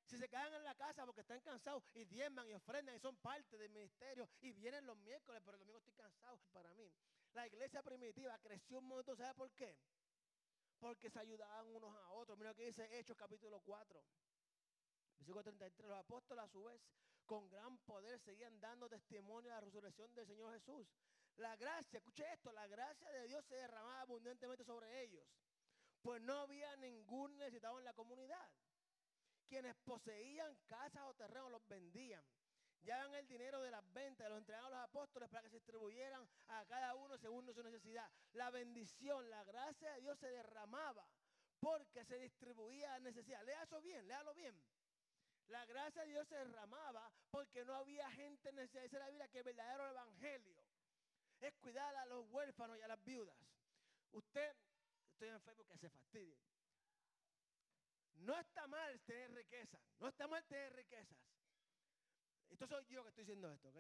Si 0.06 0.16
se 0.18 0.28
quedan 0.28 0.54
en 0.54 0.62
la 0.62 0.74
casa 0.76 1.04
porque 1.04 1.22
están 1.22 1.40
cansados 1.40 1.82
y 1.92 2.04
diezman 2.04 2.48
y 2.48 2.54
ofrendan 2.54 2.94
y 2.94 3.00
son 3.00 3.16
parte 3.16 3.58
del 3.58 3.70
ministerio 3.70 4.28
y 4.40 4.52
vienen 4.52 4.86
los 4.86 4.96
miércoles, 4.98 5.42
pero 5.44 5.56
el 5.56 5.58
domingo 5.58 5.78
estoy 5.78 5.94
cansado 5.94 6.38
para 6.52 6.72
mí. 6.74 6.92
La 7.32 7.46
iglesia 7.46 7.82
primitiva 7.82 8.38
creció 8.38 8.78
un 8.78 8.86
montón, 8.86 9.16
¿sabe 9.16 9.34
por 9.34 9.50
qué? 9.52 9.76
Porque 10.78 11.10
se 11.10 11.18
ayudaban 11.18 11.66
unos 11.74 11.92
a 11.96 12.10
otros. 12.10 12.38
Mira 12.38 12.50
lo 12.50 12.56
que 12.56 12.66
dice 12.66 12.98
Hechos 12.98 13.16
capítulo 13.16 13.60
4. 13.60 14.00
Versículo 15.18 15.42
33. 15.42 15.88
Los 15.88 15.98
apóstoles 15.98 16.44
a 16.44 16.48
su 16.48 16.62
vez 16.62 16.80
con 17.24 17.48
gran 17.48 17.76
poder 17.78 18.20
seguían 18.20 18.60
dando 18.60 18.88
testimonio 18.88 19.50
de 19.50 19.56
la 19.56 19.60
resurrección 19.60 20.14
del 20.14 20.26
Señor 20.26 20.52
Jesús. 20.52 20.86
La 21.36 21.56
gracia, 21.56 21.98
escuche 21.98 22.24
esto, 22.32 22.52
la 22.52 22.66
gracia 22.68 23.10
de 23.10 23.26
Dios 23.26 23.44
se 23.44 23.56
derramaba 23.56 24.02
abundantemente 24.02 24.64
sobre 24.64 25.02
ellos. 25.02 25.26
Pues 26.00 26.22
no 26.22 26.38
había 26.38 26.76
ningún 26.76 27.36
necesitado 27.36 27.78
en 27.78 27.84
la 27.84 27.92
comunidad. 27.92 28.48
Quienes 29.48 29.74
poseían 29.85 30.54
casas 30.66 31.02
o 31.04 31.14
terrenos 31.14 31.50
los 31.50 31.66
vendían. 31.68 32.22
Llevaban 32.82 33.14
el 33.14 33.26
dinero 33.26 33.61
de 33.62 33.70
las 33.70 33.92
ventas 33.92 34.26
y 34.26 34.30
lo 34.30 34.38
entregaban 34.38 34.72
a 34.72 34.76
los 34.76 34.85
apóstoles 34.88 35.28
para 35.28 35.42
que 35.42 35.50
se 35.50 35.56
distribuyeran 35.56 36.28
a 36.48 36.64
cada 36.66 36.94
uno 36.94 37.18
según 37.18 37.52
su 37.52 37.62
necesidad. 37.62 38.09
La 38.32 38.50
bendición, 38.50 39.28
la 39.28 39.42
gracia 39.44 39.92
de 39.92 40.00
Dios 40.02 40.18
se 40.18 40.30
derramaba 40.30 41.09
porque 41.59 42.04
se 42.04 42.18
distribuía 42.18 42.94
a 42.94 43.00
necesidad. 43.00 43.42
Lea 43.44 43.62
eso 43.62 43.80
bien, 43.80 44.06
léalo 44.06 44.35
bien. 44.35 44.54
La 45.48 45.64
gracia 45.64 46.02
de 46.02 46.09
Dios 46.09 46.28
se 46.28 46.37
derramaba 46.37 47.11
porque 47.30 47.64
no 47.64 47.74
había 47.74 48.11
gente 48.12 48.48
en 48.48 48.56
necesidad. 48.56 48.82
Dice 48.82 48.98
la 48.98 49.09
Biblia 49.09 49.28
que 49.28 49.38
el 49.38 49.44
verdadero 49.44 49.88
evangelio 49.88 50.56
es 51.40 51.54
cuidar 51.54 51.94
a 51.96 52.06
los 52.06 52.26
huérfanos 52.30 52.78
y 52.78 52.82
a 52.82 52.88
las 52.88 53.02
viudas. 53.04 53.37
Usted, 54.12 54.56
estoy 55.12 55.28
en 55.28 55.40
Facebook 55.40 55.68
que 55.68 55.78
se 55.78 55.90
fastidie. 55.90 56.38
No 58.16 58.38
está 58.38 58.66
mal 58.66 59.00
tener 59.02 59.33
riqueza, 59.33 59.79
no 59.98 60.09
está 60.09 60.26
mal 60.26 60.44
tener 60.46 60.72
riquezas. 60.74 61.18
Esto 62.48 62.66
soy 62.66 62.85
yo 62.88 63.02
que 63.02 63.11
estoy 63.11 63.24
diciendo 63.24 63.52
esto, 63.52 63.68
¿ok? 63.68 63.76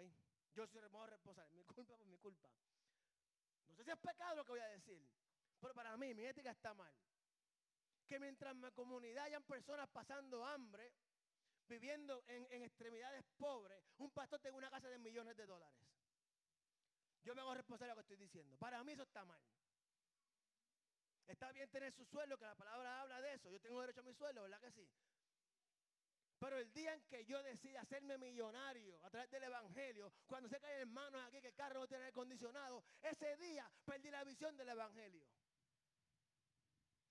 Yo 0.54 0.66
soy 0.66 0.88
modo 0.88 1.06
responsable, 1.06 1.52
mi 1.54 1.64
culpa 1.64 1.96
por 1.96 2.06
mi 2.06 2.18
culpa. 2.18 2.48
No 3.68 3.74
sé 3.74 3.84
si 3.84 3.90
es 3.90 3.98
pecado 3.98 4.36
lo 4.36 4.44
que 4.44 4.52
voy 4.52 4.60
a 4.60 4.68
decir, 4.68 5.08
pero 5.60 5.74
para 5.74 5.96
mí 5.96 6.14
mi 6.14 6.24
ética 6.24 6.50
está 6.50 6.74
mal. 6.74 6.92
Que 8.06 8.18
mientras 8.18 8.52
en 8.52 8.60
mi 8.60 8.70
comunidad 8.72 9.24
hayan 9.24 9.42
personas 9.42 9.88
pasando 9.88 10.44
hambre, 10.44 10.92
viviendo 11.68 12.22
en, 12.28 12.46
en 12.50 12.62
extremidades 12.62 13.24
pobres, 13.36 13.82
un 13.98 14.10
pastor 14.10 14.40
tenga 14.40 14.56
una 14.56 14.70
casa 14.70 14.88
de 14.88 14.98
millones 14.98 15.36
de 15.36 15.46
dólares. 15.46 15.78
Yo 17.24 17.34
me 17.34 17.40
hago 17.40 17.54
responsable 17.54 17.90
de 17.90 17.96
lo 17.96 17.96
que 17.96 18.12
estoy 18.14 18.16
diciendo. 18.16 18.56
Para 18.56 18.84
mí 18.84 18.92
eso 18.92 19.02
está 19.02 19.24
mal. 19.24 19.42
Está 21.26 21.50
bien 21.52 21.68
tener 21.70 21.92
su 21.92 22.04
sueldo, 22.04 22.38
que 22.38 22.44
la 22.44 22.54
palabra 22.54 23.00
habla 23.00 23.20
de 23.20 23.34
eso. 23.34 23.50
Yo 23.50 23.60
tengo 23.60 23.80
derecho 23.80 24.00
a 24.00 24.04
mi 24.04 24.14
sueldo, 24.14 24.42
¿verdad 24.42 24.60
que 24.60 24.70
sí? 24.70 24.88
Pero 26.38 26.58
el 26.58 26.72
día 26.72 26.92
en 26.92 27.02
que 27.04 27.24
yo 27.24 27.42
decida 27.42 27.80
hacerme 27.80 28.18
millonario 28.18 29.02
a 29.04 29.10
través 29.10 29.30
del 29.30 29.44
Evangelio, 29.44 30.12
cuando 30.26 30.48
sé 30.48 30.60
que 30.60 30.66
hay 30.66 30.80
hermanos 30.82 31.22
aquí 31.26 31.40
que 31.40 31.48
el 31.48 31.54
carro 31.54 31.80
no 31.80 31.88
tiene 31.88 32.06
acondicionado, 32.06 32.84
ese 33.02 33.36
día 33.38 33.70
perdí 33.84 34.10
la 34.10 34.22
visión 34.22 34.56
del 34.56 34.68
Evangelio. 34.68 35.26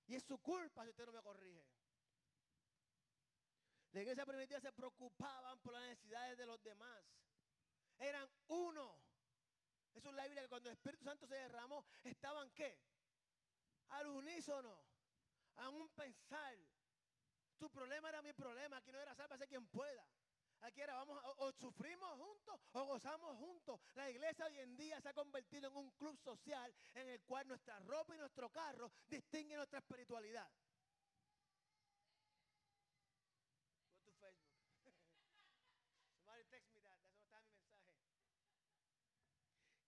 Y 0.07 0.15
es 0.15 0.23
su 0.23 0.37
culpa 0.37 0.83
si 0.83 0.91
usted 0.91 1.05
no 1.07 1.11
me 1.11 1.23
corrige. 1.23 1.65
La 3.93 4.01
iglesia 4.01 4.25
primitiva 4.25 4.59
se 4.59 4.71
preocupaban 4.73 5.59
por 5.59 5.73
las 5.73 5.83
necesidades 5.83 6.37
de 6.37 6.45
los 6.45 6.61
demás. 6.61 7.03
Eran 7.97 8.29
uno. 8.47 9.01
Eso 9.95 10.09
es 10.09 10.15
la 10.15 10.23
Biblia 10.23 10.43
que 10.43 10.49
cuando 10.49 10.69
el 10.69 10.75
Espíritu 10.75 11.03
Santo 11.05 11.25
se 11.25 11.35
derramó, 11.35 11.85
estaban 12.03 12.51
qué? 12.51 12.77
Al 13.89 14.07
unísono, 14.07 14.77
a 15.55 15.69
un 15.69 15.89
pensar. 15.89 16.57
Tu 17.57 17.69
problema 17.69 18.09
era 18.09 18.21
mi 18.21 18.33
problema, 18.33 18.77
aquí 18.77 18.91
no 18.91 18.99
era 18.99 19.15
sálvase 19.15 19.47
quien 19.47 19.65
pueda. 19.67 20.05
Aquí 20.61 20.81
era, 20.81 20.95
vamos, 20.95 21.21
o, 21.23 21.45
o, 21.45 21.51
sufrimos 21.51 22.09
juntos 22.17 22.59
o 22.73 22.85
gozamos 22.85 23.37
juntos. 23.37 23.79
La 23.93 24.09
iglesia 24.09 24.45
hoy 24.45 24.59
en 24.59 24.75
día 24.75 24.99
se 24.99 25.09
ha 25.09 25.13
convertido 25.13 25.69
en 25.69 25.75
un 25.75 25.91
club 25.91 26.17
social 26.19 26.73
en 26.95 27.07
el 27.09 27.21
cual 27.21 27.47
nuestra 27.47 27.79
ropa 27.79 28.15
y 28.15 28.17
nuestro 28.17 28.49
carro 28.49 28.91
distinguen 29.07 29.57
nuestra 29.57 29.79
espiritualidad. 29.79 30.49
Go 33.93 34.01
to 34.05 34.11
Facebook. 34.19 34.95
Somebody 36.17 36.43
text 36.49 36.73
me 36.73 36.81
that. 36.81 36.97
That's 37.03 37.13
no 37.13 37.21
está 37.21 37.39
mi 37.41 37.53
mensaje. 37.53 37.85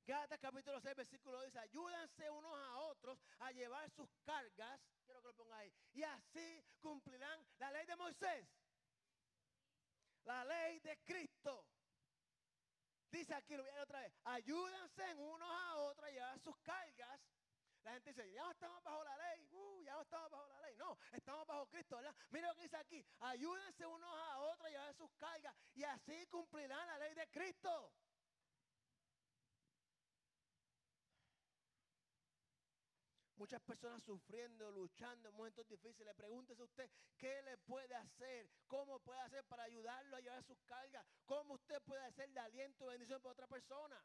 Gálatas 0.08 0.40
capítulo 0.40 0.80
6, 0.80 0.96
versículo 0.96 1.44
dice, 1.44 1.60
ayúdanse 1.60 2.30
unos 2.30 2.58
a 2.58 2.78
otros 2.78 3.20
a 3.40 3.52
llevar 3.52 3.90
sus 3.92 4.10
cargas, 4.24 4.80
quiero 5.04 5.22
que 5.22 5.28
lo 5.28 5.34
ponga 5.34 5.58
ahí, 5.58 5.74
y 5.92 6.02
así 6.02 6.64
cumplirán 6.80 7.46
la 7.58 7.72
ley 7.72 7.86
de 7.86 7.96
Moisés 7.98 8.48
la 10.28 10.44
ley 10.44 10.80
de 10.80 10.98
Cristo. 11.06 11.66
Dice 13.10 13.34
aquí, 13.34 13.56
lo 13.56 13.64
voy 13.64 13.70
a 13.70 13.74
leer 13.76 13.84
otra 13.84 14.02
vez, 14.02 14.14
ayúdense 14.26 15.16
unos 15.16 15.50
a 15.50 15.76
otros 15.78 16.08
a 16.08 16.12
llevar 16.12 16.40
sus 16.40 16.58
cargas. 16.60 17.22
La 17.84 17.94
gente 17.94 18.10
dice, 18.10 18.32
ya 18.34 18.44
no 18.44 18.52
estamos 18.52 18.84
bajo 18.84 19.04
la 19.06 19.18
ley, 19.18 19.48
uh, 19.52 19.82
ya 19.82 19.94
no 19.94 20.02
estamos 20.02 20.30
bajo 20.30 20.48
la 20.48 20.60
ley. 20.60 20.76
No, 20.76 20.98
estamos 21.14 21.48
bajo 21.48 21.68
Cristo, 21.68 21.96
¿verdad? 21.96 22.14
Mira 22.32 22.50
lo 22.50 22.56
que 22.56 22.64
dice 22.64 22.76
aquí, 22.76 23.06
ayúdense 23.20 23.86
unos 23.86 24.10
a 24.14 24.40
otros 24.40 24.68
a 24.68 24.70
llevar 24.70 24.94
sus 24.96 25.10
cargas 25.14 25.56
y 25.74 25.84
así 25.86 26.28
cumplirán 26.28 26.86
la 26.86 26.98
ley 27.00 27.14
de 27.14 27.30
Cristo. 27.30 27.94
Muchas 33.38 33.62
personas 33.62 34.02
sufriendo, 34.02 34.72
luchando 34.72 35.30
en 35.30 35.36
momentos 35.36 35.68
difíciles. 35.68 36.16
Pregúntese 36.16 36.64
usted 36.64 36.90
qué 37.18 37.42
le 37.44 37.58
puede 37.60 37.94
hacer, 37.94 38.50
cómo 38.66 39.00
puede 39.00 39.20
hacer 39.22 39.44
para 39.46 39.64
ayudarlo 39.64 40.18
a 40.18 40.20
llevar 40.20 40.44
sus 40.44 40.60
cargas, 40.64 41.06
cómo 41.26 41.54
usted 41.54 41.80
puede 41.84 42.04
hacer 42.04 42.30
de 42.32 42.40
aliento 42.40 42.86
y 42.86 42.88
bendición 42.90 43.22
para 43.22 43.34
otra 43.34 43.48
persona. 43.48 44.04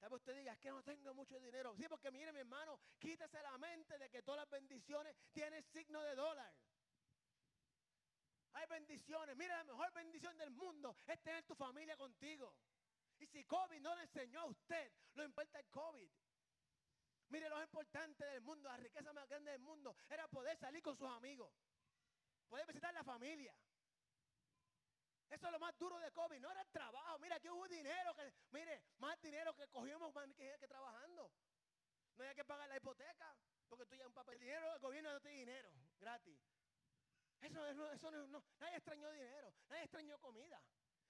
Tal 0.00 0.08
vez 0.08 0.16
usted 0.16 0.34
diga, 0.34 0.54
es 0.54 0.58
que 0.58 0.70
no 0.70 0.82
tengo 0.82 1.14
mucho 1.14 1.38
dinero. 1.38 1.76
Sí, 1.76 1.86
porque 1.88 2.10
mire 2.10 2.32
mi 2.32 2.40
hermano, 2.40 2.80
quítese 2.98 3.40
la 3.42 3.56
mente 3.58 3.96
de 3.98 4.10
que 4.10 4.22
todas 4.22 4.40
las 4.40 4.50
bendiciones 4.50 5.14
tienen 5.30 5.62
signo 5.62 6.02
de 6.02 6.14
dólar. 6.16 6.52
Hay 8.54 8.66
bendiciones. 8.66 9.36
Mira, 9.36 9.58
la 9.58 9.64
mejor 9.64 9.92
bendición 9.92 10.36
del 10.36 10.50
mundo 10.50 10.96
es 11.06 11.22
tener 11.22 11.44
tu 11.44 11.54
familia 11.54 11.96
contigo. 11.96 12.56
Y 13.18 13.26
si 13.26 13.44
COVID 13.44 13.80
no 13.80 13.94
le 13.94 14.02
enseñó 14.02 14.40
a 14.40 14.46
usted, 14.46 14.90
lo 15.14 15.22
importa 15.22 15.60
el 15.60 15.66
COVID. 15.68 16.10
Mire, 17.30 17.48
lo 17.48 17.56
más 17.56 17.64
importante 17.64 18.24
del 18.24 18.40
mundo, 18.40 18.68
la 18.68 18.76
riqueza 18.76 19.12
más 19.12 19.28
grande 19.28 19.52
del 19.52 19.60
mundo, 19.60 19.96
era 20.08 20.26
poder 20.28 20.56
salir 20.56 20.82
con 20.82 20.96
sus 20.96 21.08
amigos, 21.08 21.52
poder 22.48 22.66
visitar 22.66 22.92
la 22.92 23.04
familia. 23.04 23.54
Eso 25.30 25.46
es 25.46 25.52
lo 25.52 25.60
más 25.60 25.78
duro 25.78 25.96
de 26.00 26.10
COVID, 26.10 26.40
no 26.40 26.50
era 26.50 26.60
el 26.60 26.70
trabajo. 26.70 27.20
Mira, 27.20 27.38
que 27.38 27.48
hubo 27.48 27.68
dinero, 27.68 28.12
que, 28.16 28.32
mire, 28.50 28.82
más 28.98 29.20
dinero 29.20 29.54
que 29.54 29.68
cogimos 29.68 30.12
que, 30.36 30.56
que 30.58 30.66
trabajando. 30.66 31.30
No 32.16 32.24
hay 32.24 32.34
que 32.34 32.44
pagar 32.44 32.68
la 32.68 32.76
hipoteca, 32.76 33.36
porque 33.68 33.86
tú 33.86 33.94
ya 33.94 34.08
un 34.08 34.12
papel. 34.12 34.38
dinero 34.40 34.72
del 34.72 34.80
gobierno 34.80 35.12
no 35.12 35.20
tiene 35.20 35.38
dinero, 35.38 35.72
gratis. 36.00 36.36
Eso, 37.40 37.64
eso, 37.64 37.92
eso 37.92 38.10
no, 38.10 38.26
no, 38.26 38.44
nadie 38.58 38.76
extrañó 38.76 39.10
dinero, 39.12 39.54
nadie 39.68 39.84
extrañó 39.84 40.18
comida. 40.18 40.60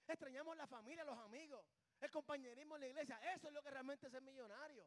Extrañamos 0.07 0.55
la 0.57 0.67
familia, 0.67 1.03
los 1.05 1.19
amigos, 1.19 1.65
el 2.01 2.11
compañerismo 2.11 2.77
en 2.77 2.81
la 2.83 2.87
iglesia. 2.89 3.19
Eso 3.35 3.49
es 3.49 3.55
lo 3.55 3.63
que 3.63 3.71
realmente 3.71 4.07
es 4.07 4.13
ser 4.13 4.23
millonario. 4.23 4.87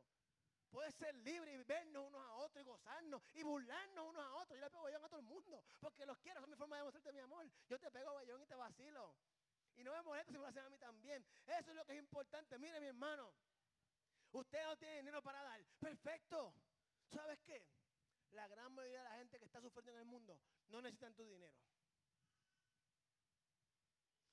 Puede 0.73 0.91
ser 0.91 1.13
libre 1.17 1.53
y 1.53 1.57
vernos 1.65 2.07
unos 2.07 2.19
a 2.19 2.33
otros 2.33 2.65
y 2.65 2.65
gozarnos 2.65 3.21
y 3.33 3.43
burlarnos 3.43 4.09
unos 4.09 4.25
a 4.25 4.33
otros. 4.37 4.57
Yo 4.57 4.65
le 4.65 4.71
pego 4.71 4.83
bayón 4.83 5.03
a 5.03 5.07
todo 5.07 5.19
el 5.19 5.25
mundo 5.27 5.63
porque 5.79 6.03
los 6.03 6.17
quiero. 6.17 6.39
Esa 6.39 6.45
es 6.45 6.49
mi 6.49 6.55
forma 6.55 6.77
de 6.77 6.79
demostrarte 6.79 7.13
mi 7.13 7.19
amor. 7.19 7.47
Yo 7.69 7.79
te 7.79 7.91
pego 7.91 8.15
bayón 8.15 8.41
y 8.41 8.47
te 8.47 8.55
vacilo. 8.55 9.15
Y 9.75 9.83
no 9.83 9.93
me 9.93 10.01
molesta 10.01 10.31
si 10.31 10.37
me 10.39 10.39
lo 10.39 10.47
hacen 10.47 10.63
a 10.63 10.69
mí 10.71 10.77
también. 10.79 11.23
Eso 11.45 11.69
es 11.69 11.75
lo 11.75 11.85
que 11.85 11.93
es 11.93 11.99
importante. 11.99 12.57
Mire, 12.57 12.79
mi 12.79 12.87
hermano. 12.87 13.35
Usted 14.31 14.63
no 14.63 14.75
tiene 14.75 14.97
dinero 14.97 15.21
para 15.21 15.43
dar. 15.43 15.63
Perfecto. 15.79 16.55
¿Sabes 17.05 17.39
qué? 17.43 17.67
La 18.31 18.47
gran 18.47 18.73
mayoría 18.73 19.03
de 19.03 19.09
la 19.09 19.15
gente 19.17 19.37
que 19.37 19.45
está 19.45 19.61
sufriendo 19.61 19.91
en 19.91 19.99
el 19.99 20.05
mundo 20.05 20.41
no 20.69 20.81
necesitan 20.81 21.13
tu 21.13 21.23
dinero. 21.23 21.53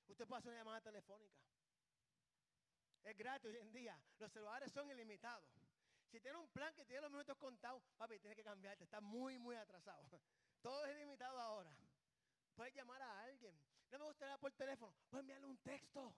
Usted 0.09 0.26
puede 0.26 0.38
hacer 0.38 0.53
una 0.53 0.61
llamada 0.61 0.81
telefónica. 0.81 1.38
Es 3.03 3.14
gratis 3.14 3.50
hoy 3.50 3.59
en 3.59 3.72
día. 3.72 4.00
Los 4.18 4.33
celulares 4.33 4.72
son 4.72 4.90
ilimitados. 4.90 5.60
Si 6.11 6.20
tiene 6.20 6.38
un 6.38 6.49
plan 6.49 6.75
que 6.75 6.85
tiene 6.85 7.03
los 7.03 7.11
minutos 7.11 7.37
contados, 7.37 7.83
papi, 7.96 8.18
tiene 8.18 8.35
que 8.35 8.42
cambiarte. 8.42 8.85
Está 8.85 9.01
muy, 9.01 9.38
muy 9.38 9.55
atrasado. 9.55 10.05
Todo 10.62 10.85
es 10.87 10.96
limitado 10.96 11.38
ahora. 11.40 11.73
Puedes 12.55 12.75
llamar 12.75 13.01
a 13.01 13.23
alguien. 13.23 13.57
No 13.90 13.99
me 13.99 14.05
gustaría 14.07 14.37
por 14.38 14.53
teléfono. 14.53 14.92
Puedes 15.09 15.23
enviarle 15.23 15.46
un 15.46 15.59
texto. 15.59 16.14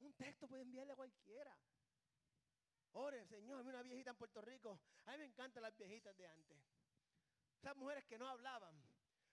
Un 0.00 0.12
texto 0.14 0.46
puede 0.46 0.62
enviarle 0.62 0.92
a 0.92 0.96
cualquiera. 0.96 1.56
Ore, 2.92 3.24
Señor, 3.26 3.60
a 3.60 3.62
mí 3.62 3.70
una 3.70 3.82
viejita 3.82 4.10
en 4.10 4.16
Puerto 4.16 4.42
Rico. 4.42 4.78
A 5.06 5.12
mí 5.12 5.18
me 5.18 5.24
encantan 5.24 5.62
las 5.62 5.76
viejitas 5.76 6.14
de 6.16 6.26
antes. 6.26 6.58
Esas 7.58 7.76
mujeres 7.76 8.04
que 8.04 8.18
no 8.18 8.28
hablaban. 8.28 8.74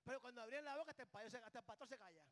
Pero 0.05 0.21
cuando 0.21 0.41
abrían 0.41 0.63
la 0.63 0.77
boca 0.77 0.91
hasta 0.91 1.03
el 1.59 1.65
pastor 1.65 1.87
se 1.87 1.97
calla. 1.97 2.25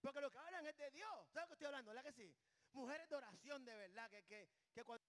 Porque 0.00 0.20
lo 0.20 0.30
que 0.30 0.38
hablan 0.38 0.66
es 0.66 0.76
de 0.76 0.90
Dios. 0.90 1.30
¿Sabes 1.32 1.44
lo 1.44 1.46
que 1.48 1.52
estoy 1.54 1.66
hablando? 1.66 1.90
¿Verdad 1.90 2.04
que 2.04 2.12
sí? 2.12 2.34
Mujeres 2.74 3.08
de 3.08 3.16
oración 3.16 3.64
de 3.64 3.76
verdad, 3.76 4.10
que, 4.10 4.24
que, 4.24 4.48
que 4.72 4.84
cuando 4.84 5.04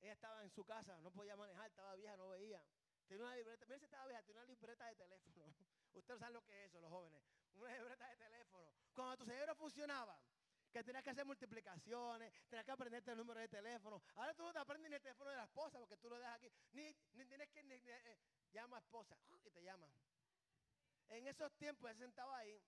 ella 0.00 0.12
estaba 0.12 0.42
en 0.42 0.50
su 0.50 0.64
casa, 0.64 1.00
no 1.00 1.10
podía 1.10 1.36
manejar, 1.36 1.66
estaba 1.66 1.94
vieja, 1.96 2.16
no 2.16 2.28
veía. 2.28 2.62
Tenía 3.06 3.24
una 3.24 3.36
libreta, 3.36 3.66
mira 3.66 3.78
si 3.78 3.84
estaba 3.84 4.06
vieja, 4.06 4.22
tenía 4.22 4.42
una 4.42 4.52
libreta 4.52 4.86
de 4.86 4.94
teléfono. 4.94 5.44
Ustedes 5.94 6.20
saben 6.20 6.34
lo 6.34 6.42
que 6.42 6.52
es 6.52 6.70
eso, 6.70 6.80
los 6.80 6.90
jóvenes. 6.90 7.22
Una 7.54 7.72
libreta 7.72 8.08
de 8.08 8.16
teléfono. 8.16 8.72
Cuando 8.94 9.16
tu 9.16 9.24
cerebro 9.24 9.54
funcionaba, 9.56 10.20
que 10.70 10.82
tenías 10.82 11.04
que 11.04 11.10
hacer 11.10 11.24
multiplicaciones, 11.24 12.32
tenías 12.48 12.64
que 12.64 12.72
aprenderte 12.72 13.12
el 13.12 13.16
número 13.16 13.40
de 13.40 13.48
teléfono. 13.48 14.02
Ahora 14.16 14.34
tú 14.34 14.42
no 14.42 14.52
te 14.52 14.58
aprendes 14.58 14.90
ni 14.90 14.96
el 14.96 15.02
teléfono 15.02 15.30
de 15.30 15.36
la 15.36 15.44
esposa 15.44 15.78
porque 15.78 15.96
tú 15.96 16.08
lo 16.10 16.18
dejas 16.18 16.34
aquí. 16.34 16.50
Ni, 16.72 16.94
ni 17.12 17.26
tienes 17.26 17.48
que 17.50 17.60
eh, 17.60 18.18
llama 18.52 18.78
a 18.78 18.80
esposa 18.80 19.16
y 19.44 19.50
te 19.50 19.62
llama. 19.62 19.88
En 21.08 21.26
esos 21.28 21.52
tiempos 21.56 21.90
ella 21.90 21.98
sentaba 21.98 22.38
ahí. 22.38 22.60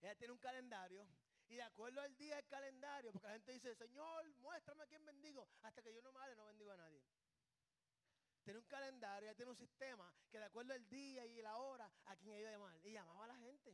Ella 0.00 0.14
tiene 0.14 0.32
un 0.32 0.38
calendario 0.38 1.06
y 1.52 1.56
de 1.56 1.62
acuerdo 1.62 2.00
al 2.00 2.16
día 2.16 2.36
del 2.36 2.46
calendario, 2.46 3.12
porque 3.12 3.26
la 3.26 3.34
gente 3.34 3.52
dice, 3.52 3.74
Señor, 3.74 4.26
muéstrame 4.38 4.84
a 4.84 4.86
quién 4.86 5.04
bendigo, 5.04 5.46
hasta 5.60 5.82
que 5.82 5.92
yo 5.92 6.00
no 6.00 6.10
me 6.10 6.20
hable, 6.20 6.34
no 6.34 6.46
bendigo 6.46 6.72
a 6.72 6.78
nadie. 6.78 7.02
Tiene 8.42 8.58
un 8.58 8.64
calendario, 8.64 9.30
ya 9.30 9.34
tiene 9.34 9.50
un 9.50 9.56
sistema 9.58 10.10
que 10.30 10.38
de 10.38 10.44
acuerdo 10.44 10.72
al 10.72 10.88
día 10.88 11.26
y 11.26 11.42
la 11.42 11.58
hora, 11.58 11.92
a 12.06 12.16
quién 12.16 12.38
iba 12.38 12.48
a 12.48 12.52
llamar. 12.52 12.74
Y 12.82 12.92
llamaba 12.92 13.24
a 13.24 13.28
la 13.28 13.36
gente. 13.36 13.70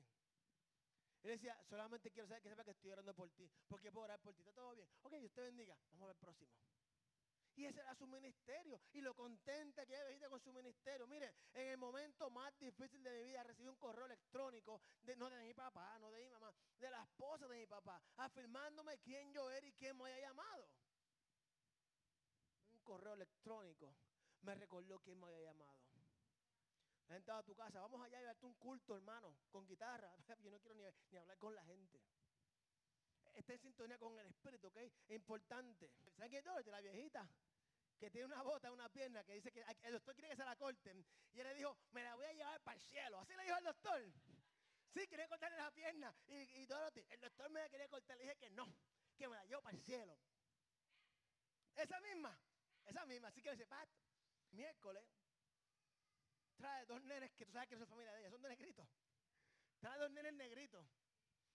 Él 1.23 1.31
decía, 1.31 1.57
solamente 1.69 2.11
quiero 2.11 2.27
saber 2.27 2.43
que 2.43 2.49
sepa 2.49 2.65
que 2.65 2.73
estoy 2.73 2.91
orando 2.91 3.15
por 3.15 3.31
ti, 3.31 3.49
porque 3.69 3.93
puedo 3.93 4.07
orar 4.07 4.21
por 4.21 4.35
ti. 4.35 4.41
¿Está 4.41 4.53
todo 4.53 4.75
bien? 4.75 4.89
Ok, 5.03 5.13
Dios 5.13 5.33
te 5.33 5.43
bendiga. 5.43 5.77
Vamos 5.93 6.03
a 6.03 6.07
ver 6.07 6.17
el 6.17 6.21
próximo. 6.21 6.51
Y 7.59 7.67
ese 7.67 7.81
era 7.81 7.93
su 7.97 8.07
ministerio. 8.07 8.81
Y 8.93 9.01
lo 9.01 9.15
contenta 9.15 9.85
que 9.85 10.15
ella 10.15 10.29
con 10.29 10.41
su 10.41 10.53
ministerio. 10.53 11.09
Mire, 11.09 11.35
en 11.53 11.71
el 11.71 11.77
momento 11.77 12.31
más 12.31 12.57
difícil 12.57 13.03
de 13.03 13.11
mi 13.11 13.25
vida 13.25 13.43
recibí 13.43 13.69
un 13.69 13.75
correo 13.75 14.07
electrónico, 14.07 14.81
no 15.17 15.29
de 15.29 15.43
mi 15.43 15.53
papá, 15.55 15.99
no 15.99 16.09
de 16.13 16.25
mi 16.25 16.31
mamá, 16.31 16.55
de 16.79 16.89
la 16.89 17.03
esposa 17.03 17.49
de 17.49 17.59
mi 17.59 17.67
papá, 17.67 18.01
afirmándome 18.19 18.99
quién 18.99 19.33
yo 19.33 19.51
era 19.51 19.67
y 19.67 19.73
quién 19.73 19.97
me 19.97 20.05
había 20.05 20.29
llamado. 20.29 20.71
Un 22.75 22.81
correo 22.85 23.15
electrónico 23.15 23.93
me 24.43 24.55
recordó 24.55 25.01
quién 25.01 25.19
me 25.19 25.27
había 25.27 25.51
llamado. 25.51 25.75
La 27.09 27.15
gente 27.17 27.33
a 27.33 27.43
tu 27.43 27.57
casa, 27.57 27.81
vamos 27.81 28.01
allá 28.03 28.21
y 28.21 28.25
darte 28.25 28.47
un 28.47 28.55
culto, 28.55 28.95
hermano, 28.95 29.35
con 29.51 29.67
guitarra. 29.67 30.15
Yo 30.45 30.51
no 30.53 30.61
quiero 30.61 30.77
ni, 30.77 30.85
ni 31.11 31.19
hablar 31.19 31.39
con 31.39 31.57
la 31.57 31.65
gente 31.65 32.01
está 33.39 33.53
en 33.53 33.61
sintonía 33.61 33.99
con 33.99 34.19
el 34.19 34.27
espíritu, 34.27 34.67
¿ok? 34.67 34.79
Importante. 35.09 35.91
¿Saben 36.17 36.31
quién 36.31 36.45
es 36.45 36.67
La 36.67 36.81
viejita 36.81 37.29
que 37.99 38.11
tiene 38.11 38.27
una 38.27 38.43
bota, 38.43 38.71
una 38.71 38.89
pierna, 38.89 39.25
que 39.25 39.35
dice 39.35 39.53
que 39.53 39.65
el 39.83 39.93
doctor 39.93 40.15
quiere 40.15 40.31
que 40.31 40.37
se 40.37 40.45
la 40.45 40.57
corten. 40.57 41.05
Y 41.33 41.41
él 41.41 41.47
le 41.47 41.55
dijo, 41.55 41.77
me 41.91 42.03
la 42.03 42.15
voy 42.15 42.27
a 42.27 42.33
llevar 42.33 42.61
para 42.63 42.77
el 42.77 42.83
cielo. 42.83 43.19
Así 43.19 43.35
le 43.35 43.43
dijo 43.43 43.57
el 43.57 43.65
doctor. 43.65 44.13
Sí, 44.95 45.07
quería 45.07 45.29
cortarle 45.29 45.57
la 45.57 45.71
pierna. 45.73 46.15
Y, 46.29 46.35
y 46.35 46.69
el 47.11 47.21
doctor 47.21 47.51
me 47.51 47.61
la 47.61 47.69
quería 47.69 47.89
cortar. 47.89 48.17
Le 48.17 48.25
dije 48.25 48.37
que 48.37 48.51
no, 48.51 48.67
que 49.17 49.29
me 49.29 49.37
la 49.37 49.45
llevo 49.47 49.63
para 49.63 49.77
el 49.77 49.83
cielo. 49.83 50.19
Esa 51.75 52.01
misma, 52.01 52.39
esa 52.87 53.05
misma. 53.07 53.29
Así 53.29 53.43
que 53.43 53.51
le 53.51 53.57
dice, 53.57 53.67
Pat, 53.67 53.89
miércoles, 54.53 55.05
trae 56.57 56.87
dos 56.87 57.03
nenes 57.03 57.31
que 57.33 57.47
tú 57.47 57.53
sabes 57.53 57.69
que 57.69 57.77
son 57.77 57.87
familia 57.87 58.13
de 58.13 58.21
ella, 58.21 58.31
son 58.31 58.43
de 58.43 58.49
negritos. 58.49 58.89
Trae 59.79 59.99
dos 59.99 60.11
nenes 60.11 60.33
negritos, 60.35 60.85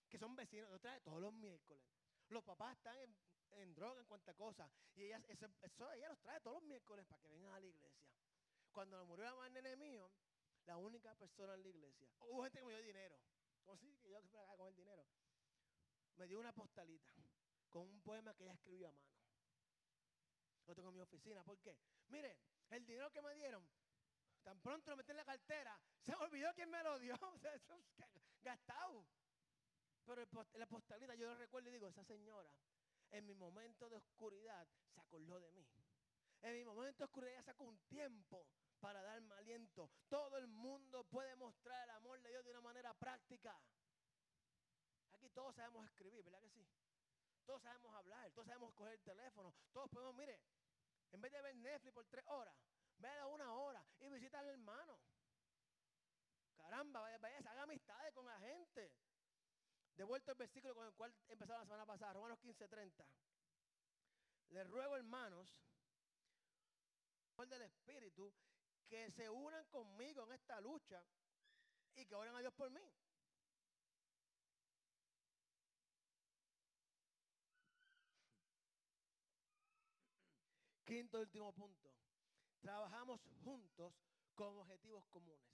que 0.10 0.18
son 0.18 0.36
vecinos, 0.36 0.70
los 0.70 0.80
trae 0.80 1.02
todos 1.02 1.22
los 1.22 1.34
miércoles. 1.34 1.84
Los 2.30 2.44
papás 2.44 2.78
están 2.78 2.98
en, 2.98 3.16
en 3.58 3.74
droga, 3.74 4.00
en 4.00 4.08
cuanta 4.08 4.34
cosa. 4.34 4.70
Y 4.96 5.04
ella, 5.04 5.22
eso, 5.28 5.94
ella 5.94 6.10
los 6.10 6.20
trae 6.20 6.40
todos 6.42 6.56
los 6.56 6.64
miércoles 6.64 7.06
para 7.06 7.22
que 7.22 7.30
vengan 7.30 7.54
a 7.54 7.60
la 7.60 7.68
iglesia. 7.68 8.08
Cuando 8.72 9.06
murió 9.06 9.26
la 9.26 9.36
madre 9.36 9.62
nene 9.62 9.76
mío, 9.76 10.12
la 10.66 10.78
única 10.78 11.14
persona 11.16 11.54
en 11.54 11.64
la 11.64 11.70
iglesia. 11.70 12.08
Hubo 12.20 12.44
gente 12.44 12.60
que 12.60 12.66
me 12.66 12.72
dio 12.74 12.82
dinero. 12.82 13.20
Como 13.64 13.78
si 13.78 13.88
que 13.98 14.10
que 14.10 14.58
con 14.58 14.68
el 14.68 14.76
dinero. 14.76 15.06
Me 16.16 16.28
dio 16.28 16.40
una 16.40 16.54
postalita 16.54 17.14
con 17.70 17.88
un 17.90 18.02
poema 18.02 18.34
que 18.36 18.44
ella 18.44 18.54
escribió 18.54 18.90
a 18.90 18.92
mano. 18.92 19.14
Lo 20.68 20.76
tengo 20.76 20.90
en 20.90 20.96
mi 20.96 21.02
oficina. 21.02 21.44
¿Por 21.44 21.58
qué? 21.60 21.78
Mire, 22.10 22.38
el 22.70 22.86
dinero 22.86 23.12
que 23.12 23.22
me 23.22 23.34
dieron, 23.34 23.68
tan 24.44 24.60
pronto 24.62 24.92
lo 24.92 24.98
metí 24.98 25.12
en 25.12 25.18
la 25.18 25.26
cartera, 25.26 25.80
se 26.02 26.14
olvidó 26.16 26.54
quién 26.54 26.70
me 26.70 26.84
lo 26.84 27.00
dio. 27.00 27.18
Gastado. 28.44 29.06
Pero 30.06 30.24
la 30.54 30.68
postalita 30.68 31.16
yo 31.16 31.28
lo 31.28 31.36
recuerdo 31.36 31.70
y 31.70 31.74
digo, 31.74 31.88
esa 31.88 32.04
señora 32.04 32.54
en 33.14 33.26
mi 33.28 33.36
momento 33.36 33.90
de 33.90 33.96
oscuridad 33.96 34.68
se 34.94 35.00
acordó 35.00 35.40
de 35.40 35.52
mí. 35.52 35.66
En 36.42 36.54
mi 36.56 36.66
momento 36.66 37.04
de 37.04 37.06
oscuridad 37.06 37.44
sacó 37.46 37.64
un 37.64 37.78
tiempo 37.88 38.48
para 38.80 39.02
darme 39.02 39.36
aliento. 39.36 39.92
Todo 40.10 40.36
el 40.38 40.48
mundo 40.48 41.04
puede 41.06 41.36
mostrar 41.36 41.84
el 41.84 41.92
amor 41.92 42.20
de 42.22 42.30
Dios 42.30 42.44
de 42.44 42.50
una 42.50 42.62
manera 42.62 42.94
práctica. 42.96 43.58
Aquí 45.14 45.30
todos 45.30 45.56
sabemos 45.56 45.86
escribir, 45.86 46.24
¿verdad 46.24 46.42
que 46.42 46.50
sí? 46.50 46.68
Todos 47.46 47.62
sabemos 47.62 47.94
hablar, 47.94 48.32
todos 48.32 48.48
sabemos 48.48 48.74
coger 48.74 48.94
el 48.94 49.04
teléfono, 49.04 49.54
todos 49.72 49.90
podemos, 49.90 50.16
mire, 50.16 50.42
en 51.12 51.22
vez 51.22 51.32
de 51.32 51.42
ver 51.42 51.56
Netflix 51.56 51.94
por 51.94 52.06
tres 52.08 52.26
horas, 52.28 52.56
vea 52.98 53.28
una 53.28 53.54
hora 53.54 53.86
y 54.00 54.10
visita 54.10 54.40
al 54.40 54.48
hermano. 54.48 55.00
Caramba, 56.56 57.02
vaya, 57.02 57.18
vaya, 57.20 57.38
haga 57.38 57.64
amistades 57.64 58.14
con 58.14 58.26
la 58.26 58.40
gente. 58.40 58.92
Devuelto 59.96 60.32
el 60.32 60.38
versículo 60.38 60.74
con 60.74 60.88
el 60.88 60.94
cual 60.94 61.14
empezamos 61.28 61.62
la 61.62 61.66
semana 61.66 61.86
pasada, 61.86 62.14
Romanos 62.14 62.40
15:30. 62.40 63.06
Les 64.50 64.68
ruego, 64.68 64.96
hermanos, 64.96 65.50
por 67.36 67.48
del 67.48 67.62
Espíritu, 67.64 68.34
que 68.88 69.12
se 69.12 69.30
unan 69.30 69.66
conmigo 69.66 70.24
en 70.24 70.34
esta 70.34 70.60
lucha 70.62 71.04
y 71.96 72.06
que 72.06 72.16
oren 72.16 72.36
a 72.36 72.40
Dios 72.40 72.54
por 72.54 72.70
mí. 72.70 72.82
Quinto 80.86 81.18
y 81.18 81.22
último 81.22 81.52
punto. 81.54 81.90
Trabajamos 82.62 83.20
juntos 83.44 83.94
con 84.36 84.58
objetivos 84.60 85.06
comunes. 85.08 85.54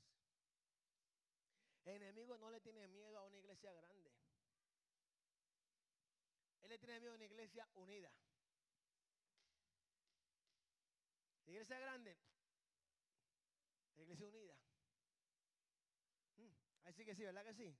El 1.86 2.04
enemigo 2.04 2.38
no 2.38 2.52
le 2.52 2.60
tiene 2.60 2.88
miedo 2.88 3.18
a 3.18 3.24
una 3.24 3.38
iglesia 3.38 3.72
grande. 3.72 4.19
Le 6.70 6.78
tiene 6.78 7.00
miedo 7.00 7.14
a 7.14 7.16
una 7.16 7.26
iglesia 7.26 7.68
unida. 7.74 8.12
La 11.46 11.52
iglesia 11.52 11.80
grande, 11.80 12.16
la 13.96 14.04
iglesia 14.04 14.28
unida. 14.28 14.54
Mm, 16.38 16.86
Ahí 16.86 16.94
sí 16.94 17.04
que 17.06 17.16
sí, 17.16 17.24
¿verdad 17.24 17.44
que 17.44 17.56
sí? 17.56 17.76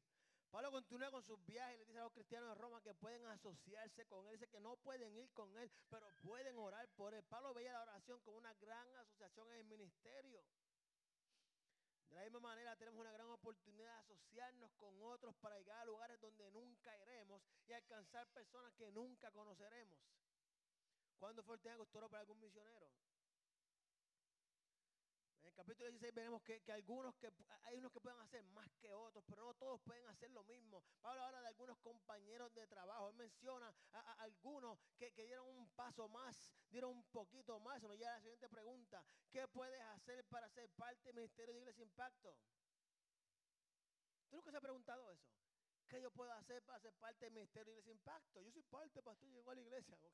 Pablo 0.50 0.72
continúa 0.72 1.12
con 1.12 1.22
sus 1.22 1.46
viajes 1.46 1.78
le 1.78 1.86
dice 1.86 2.00
a 2.00 2.04
los 2.06 2.14
cristianos 2.14 2.50
de 2.50 2.56
Roma 2.56 2.82
que 2.82 2.96
pueden 2.96 3.24
asociarse 3.28 4.08
con 4.08 4.26
él. 4.26 4.34
Dice 4.34 4.50
que 4.50 4.60
no 4.60 4.76
pueden 4.78 5.16
ir 5.16 5.30
con 5.34 5.56
él, 5.56 5.72
pero 5.90 6.10
pueden 6.24 6.58
orar 6.58 6.90
por 6.96 7.14
él. 7.14 7.24
Pablo 7.26 7.54
veía 7.54 7.74
la 7.74 7.84
oración 7.84 8.20
como 8.22 8.38
una 8.38 8.56
gran 8.56 8.88
asociación 8.96 9.52
en 9.52 9.58
el 9.58 9.66
ministerio. 9.66 10.44
De 12.10 12.16
la 12.16 12.24
misma 12.24 12.40
manera 12.40 12.76
tenemos 12.76 13.00
una 13.00 13.12
gran 13.12 13.30
oportunidad 13.30 13.94
de 13.94 14.00
asociarnos 14.00 14.72
con 14.74 15.00
otros 15.02 15.36
para 15.36 15.58
llegar 15.60 15.80
a 15.80 15.86
lugares 15.86 16.20
donde 16.20 16.50
nunca 16.52 16.98
iremos 16.98 17.42
y 17.68 17.74
alcanzar 17.74 18.28
personas 18.30 18.74
que 18.74 18.92
nunca 18.92 19.32
conoceremos. 19.32 20.00
¿Cuándo 21.20 21.44
fue 21.44 21.56
el 21.56 21.62
tema 21.62 21.86
oró 21.94 22.10
para 22.10 22.22
algún 22.22 22.40
misionero? 22.40 22.90
En 25.42 25.50
el 25.50 25.54
capítulo 25.54 25.90
16 25.90 26.14
veremos 26.14 26.42
que, 26.42 26.62
que 26.62 26.72
algunos 26.72 27.16
que 27.18 27.32
hay 27.64 27.78
unos 27.78 27.92
que 27.92 28.00
pueden 28.00 28.20
hacer 28.20 28.44
más 28.46 28.68
que 28.80 28.94
otros, 28.94 29.24
pero 29.28 29.44
no 29.44 29.54
todos 29.54 29.82
pueden 29.82 30.08
hacer 30.08 30.32
lo 30.32 30.44
mismo. 30.44 30.82
Pablo 31.02 31.24
habla 31.24 31.42
de 31.42 31.48
algunos 31.48 31.78
compañeros 31.80 32.54
de 32.54 32.66
trabajo. 32.68 33.10
Él 33.10 33.16
menciona 33.16 33.74
a, 33.92 34.14
algunos 34.24 34.80
que, 34.98 35.12
que 35.12 35.26
dieron 35.26 35.48
un 35.48 35.70
paso 35.70 36.08
más, 36.08 36.50
dieron 36.70 36.92
un 36.92 37.04
poquito 37.12 37.60
más. 37.60 37.82
Nos 37.84 37.98
lleva 37.98 38.12
a 38.12 38.16
la 38.16 38.22
siguiente 38.22 38.50
pregunta. 38.50 39.04
¿Qué 39.30 39.39
para 40.30 40.50
ser 40.50 40.70
parte 40.72 41.10
del 41.10 41.16
ministerio 41.16 41.54
de 41.54 41.60
Iglesia 41.60 41.84
Impacto? 41.84 42.36
¿Tú 44.28 44.36
nunca 44.38 44.52
se 44.52 44.58
ha 44.58 44.62
preguntado 44.62 45.12
eso? 45.12 45.30
¿Qué 45.88 46.02
yo 46.02 46.12
puedo 46.12 46.32
hacer 46.34 46.64
para 46.64 46.80
ser 46.80 46.94
parte 46.94 47.26
del 47.26 47.34
ministerio 47.34 47.74
de 47.74 47.80
Iglesia 47.80 47.92
Impacto? 47.92 48.42
Yo 48.42 48.52
soy 48.52 48.64
parte, 48.64 49.02
pastor, 49.04 49.30
llegó 49.30 49.52
a 49.52 49.56
la 49.56 49.62
iglesia, 49.62 49.96
¿ok? 49.96 50.06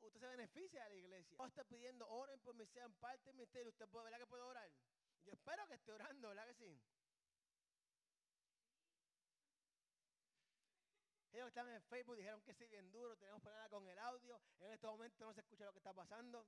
usted 0.00 0.20
se 0.20 0.26
beneficia 0.28 0.84
de 0.84 0.90
la 0.90 0.96
iglesia. 0.96 1.36
No 1.38 1.46
está 1.46 1.64
pidiendo, 1.64 2.08
oren 2.08 2.40
por 2.40 2.54
mí, 2.54 2.64
sean 2.66 2.94
parte 2.94 3.24
del 3.24 3.36
ministerio. 3.36 3.70
Usted 3.70 3.88
puede, 3.88 4.04
¿verdad 4.04 4.18
que 4.18 4.26
puede 4.26 4.42
orar? 4.42 4.70
Yo 5.24 5.32
espero 5.32 5.66
que 5.66 5.74
esté 5.74 5.92
orando, 5.92 6.28
¿verdad 6.28 6.46
que 6.46 6.54
sí? 6.54 6.80
Ellos 11.32 11.48
están 11.48 11.68
en 11.68 11.82
Facebook 11.82 12.16
dijeron 12.16 12.40
que 12.42 12.54
sí, 12.54 12.66
bien 12.68 12.90
duro, 12.92 13.16
tenemos 13.16 13.42
problemas 13.42 13.68
con 13.68 13.86
el 13.88 13.98
audio. 13.98 14.40
En 14.60 14.72
este 14.72 14.86
momento 14.86 15.26
no 15.26 15.34
se 15.34 15.40
escucha 15.40 15.66
lo 15.66 15.72
que 15.72 15.78
está 15.78 15.92
pasando. 15.92 16.46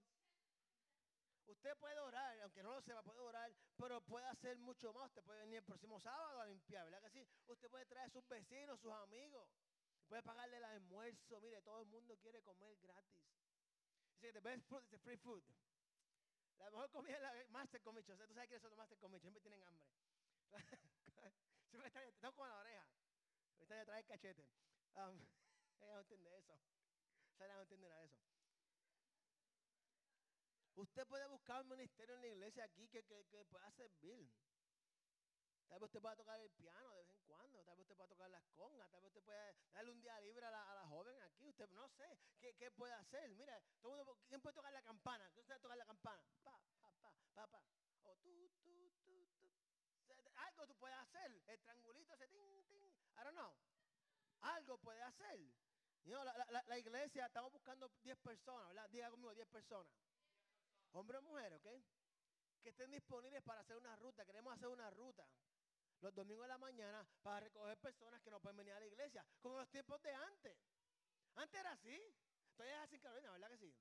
Usted 1.49 1.75
puede 1.79 1.99
orar, 1.99 2.39
aunque 2.43 2.63
no 2.63 2.73
lo 2.73 2.83
sepa, 2.83 3.03
puede 3.03 3.21
orar, 3.21 3.51
pero 3.77 4.03
puede 4.03 4.27
hacer 4.27 4.59
mucho 4.59 4.93
más. 4.93 5.07
Usted 5.07 5.23
puede 5.23 5.41
venir 5.41 5.57
el 5.57 5.65
próximo 5.65 5.99
sábado 5.99 6.41
a 6.43 6.47
limpiar, 6.47 6.85
¿verdad 6.85 7.01
que 7.01 7.11
sí? 7.11 7.27
Usted 7.47 7.71
puede 7.71 7.87
traer 7.87 8.07
a 8.07 8.11
sus 8.11 8.27
vecinos, 8.29 8.79
sus 8.81 8.93
amigos. 8.93 9.49
Puede 10.09 10.23
pagarle 10.23 10.59
el 10.59 10.65
almuerzo. 10.65 11.41
Mire, 11.41 11.63
todo 11.63 11.81
el 11.81 11.87
mundo 11.87 12.17
quiere 12.19 12.43
comer 12.43 12.77
gratis. 12.77 13.19
Dice 14.13 14.27
que 14.27 14.33
the 14.33 14.41
best 14.41 14.67
food 14.69 14.83
is 14.83 14.91
the 14.91 14.99
free 14.99 15.17
food. 15.17 15.43
La 16.59 16.71
mejor 16.71 16.91
comida 16.91 17.17
es 17.17 17.23
la 17.23 17.33
Master 17.51 17.81
Comicho. 17.81 18.13
O 18.13 18.17
sea, 18.17 18.27
tú 18.27 18.35
sabes 18.35 18.49
quiénes 18.49 18.63
son 18.63 18.71
los 18.71 18.79
Master 18.79 18.99
Comicho. 18.99 19.23
Siempre 19.23 19.41
tienen 19.41 19.63
hambre. 19.63 19.87
Siempre 21.71 21.89
están, 21.89 22.05
están 22.05 22.33
con 22.33 22.49
la 22.49 22.57
oreja. 22.59 22.87
Ahorita 23.55 23.75
ya 23.75 23.85
trae 23.85 24.01
el 24.01 24.07
cachete. 24.07 24.47
Um, 24.97 25.19
ella 25.81 25.95
no 25.95 26.01
entiende 26.01 26.39
eso. 26.39 26.59
Ella 27.39 27.55
no 27.55 27.63
entiende 27.63 27.89
nada 27.89 28.01
de 28.01 28.07
eso. 28.07 28.19
Usted 30.79 31.05
puede 31.09 31.27
buscar 31.27 31.61
un 31.63 31.69
ministerio 31.71 32.15
en 32.15 32.21
la 32.21 32.29
iglesia 32.29 32.63
aquí 32.63 32.87
que, 32.89 33.03
que, 33.03 33.27
que 33.27 33.45
pueda 33.47 33.69
servir. 33.73 34.31
Tal 35.67 35.81
vez 35.81 35.89
usted 35.89 36.01
pueda 36.01 36.15
tocar 36.15 36.39
el 36.39 36.51
piano 36.53 36.89
de 36.91 36.99
vez 36.99 37.09
en 37.11 37.21
cuando, 37.27 37.65
tal 37.65 37.77
vez 37.77 37.83
usted 37.83 37.97
pueda 37.97 38.09
tocar 38.09 38.31
las 38.31 38.45
congas, 38.55 38.89
tal 38.89 39.01
vez 39.03 39.09
usted 39.09 39.23
pueda 39.25 39.55
darle 39.73 39.91
un 39.91 40.01
día 40.01 40.21
libre 40.21 40.47
a 40.47 40.51
la, 40.53 40.87
joven 40.87 41.21
aquí, 41.23 41.49
usted 41.49 41.69
no 41.71 41.89
sé 41.89 42.17
qué, 42.39 42.55
qué 42.55 42.71
puede 42.71 42.93
hacer. 42.93 43.35
Mira, 43.35 43.61
todo 43.83 43.97
mundo, 43.97 44.17
¿quién 44.29 44.41
puede 44.41 44.55
tocar 44.55 44.73
la 44.73 44.83
campana? 44.83 45.29
¿Quién 45.33 45.45
puede 45.45 45.59
tocar 45.59 45.77
la 45.77 45.85
campana? 45.85 46.23
Pa, 46.45 46.57
pa, 46.81 46.93
pa, 47.01 47.13
pa, 47.35 47.47
pa. 47.49 47.63
O 48.05 48.17
tú, 48.19 48.49
tú, 48.63 48.95
tú, 49.03 49.29
tú. 49.37 49.51
Algo 50.37 50.67
tú 50.69 50.77
puedes 50.77 50.97
hacer. 50.97 51.43
El 51.49 51.59
triangulito 51.59 52.15
ese, 52.15 52.29
ting, 52.29 52.65
ting. 52.69 52.87
I 53.17 53.25
don't 53.25 53.35
know. 53.35 53.53
Algo 54.43 54.79
puede 54.79 55.03
hacer. 55.03 55.41
You 56.05 56.15
la, 56.25 56.47
la, 56.51 56.63
la 56.63 56.79
iglesia, 56.79 57.27
estamos 57.27 57.53
buscando 57.53 57.91
10 58.05 58.17
personas, 58.21 58.69
¿verdad? 58.69 58.89
Diga 58.91 59.11
conmigo, 59.11 59.35
10 59.35 59.49
personas. 59.49 59.93
Hombres 60.93 61.21
o 61.21 61.23
mujeres, 61.23 61.59
¿ok? 61.59 61.69
Que 62.63 62.71
estén 62.71 62.91
disponibles 62.91 63.43
para 63.43 63.61
hacer 63.61 63.77
una 63.77 63.95
ruta. 63.97 64.25
Queremos 64.25 64.53
hacer 64.53 64.69
una 64.69 64.91
ruta 64.91 65.29
los 66.01 66.15
domingos 66.15 66.45
de 66.45 66.49
la 66.49 66.59
mañana 66.59 67.07
para 67.23 67.41
recoger 67.41 67.77
personas 67.79 68.23
que 68.23 68.31
no 68.31 68.41
pueden 68.41 68.57
venir 68.57 68.73
a 68.73 68.81
la 68.81 68.87
iglesia, 68.87 69.25
como 69.41 69.59
los 69.59 69.69
tiempos 69.69 70.01
de 70.03 70.15
antes. 70.15 70.57
Antes 71.35 71.61
era 71.61 71.73
así. 71.73 72.15
Todavía 72.57 72.77
es 72.79 72.85
así 72.85 72.97
en 72.97 73.03
Carolina, 73.03 73.31
¿verdad 73.33 73.51
que 73.51 73.59
sí? 73.59 73.75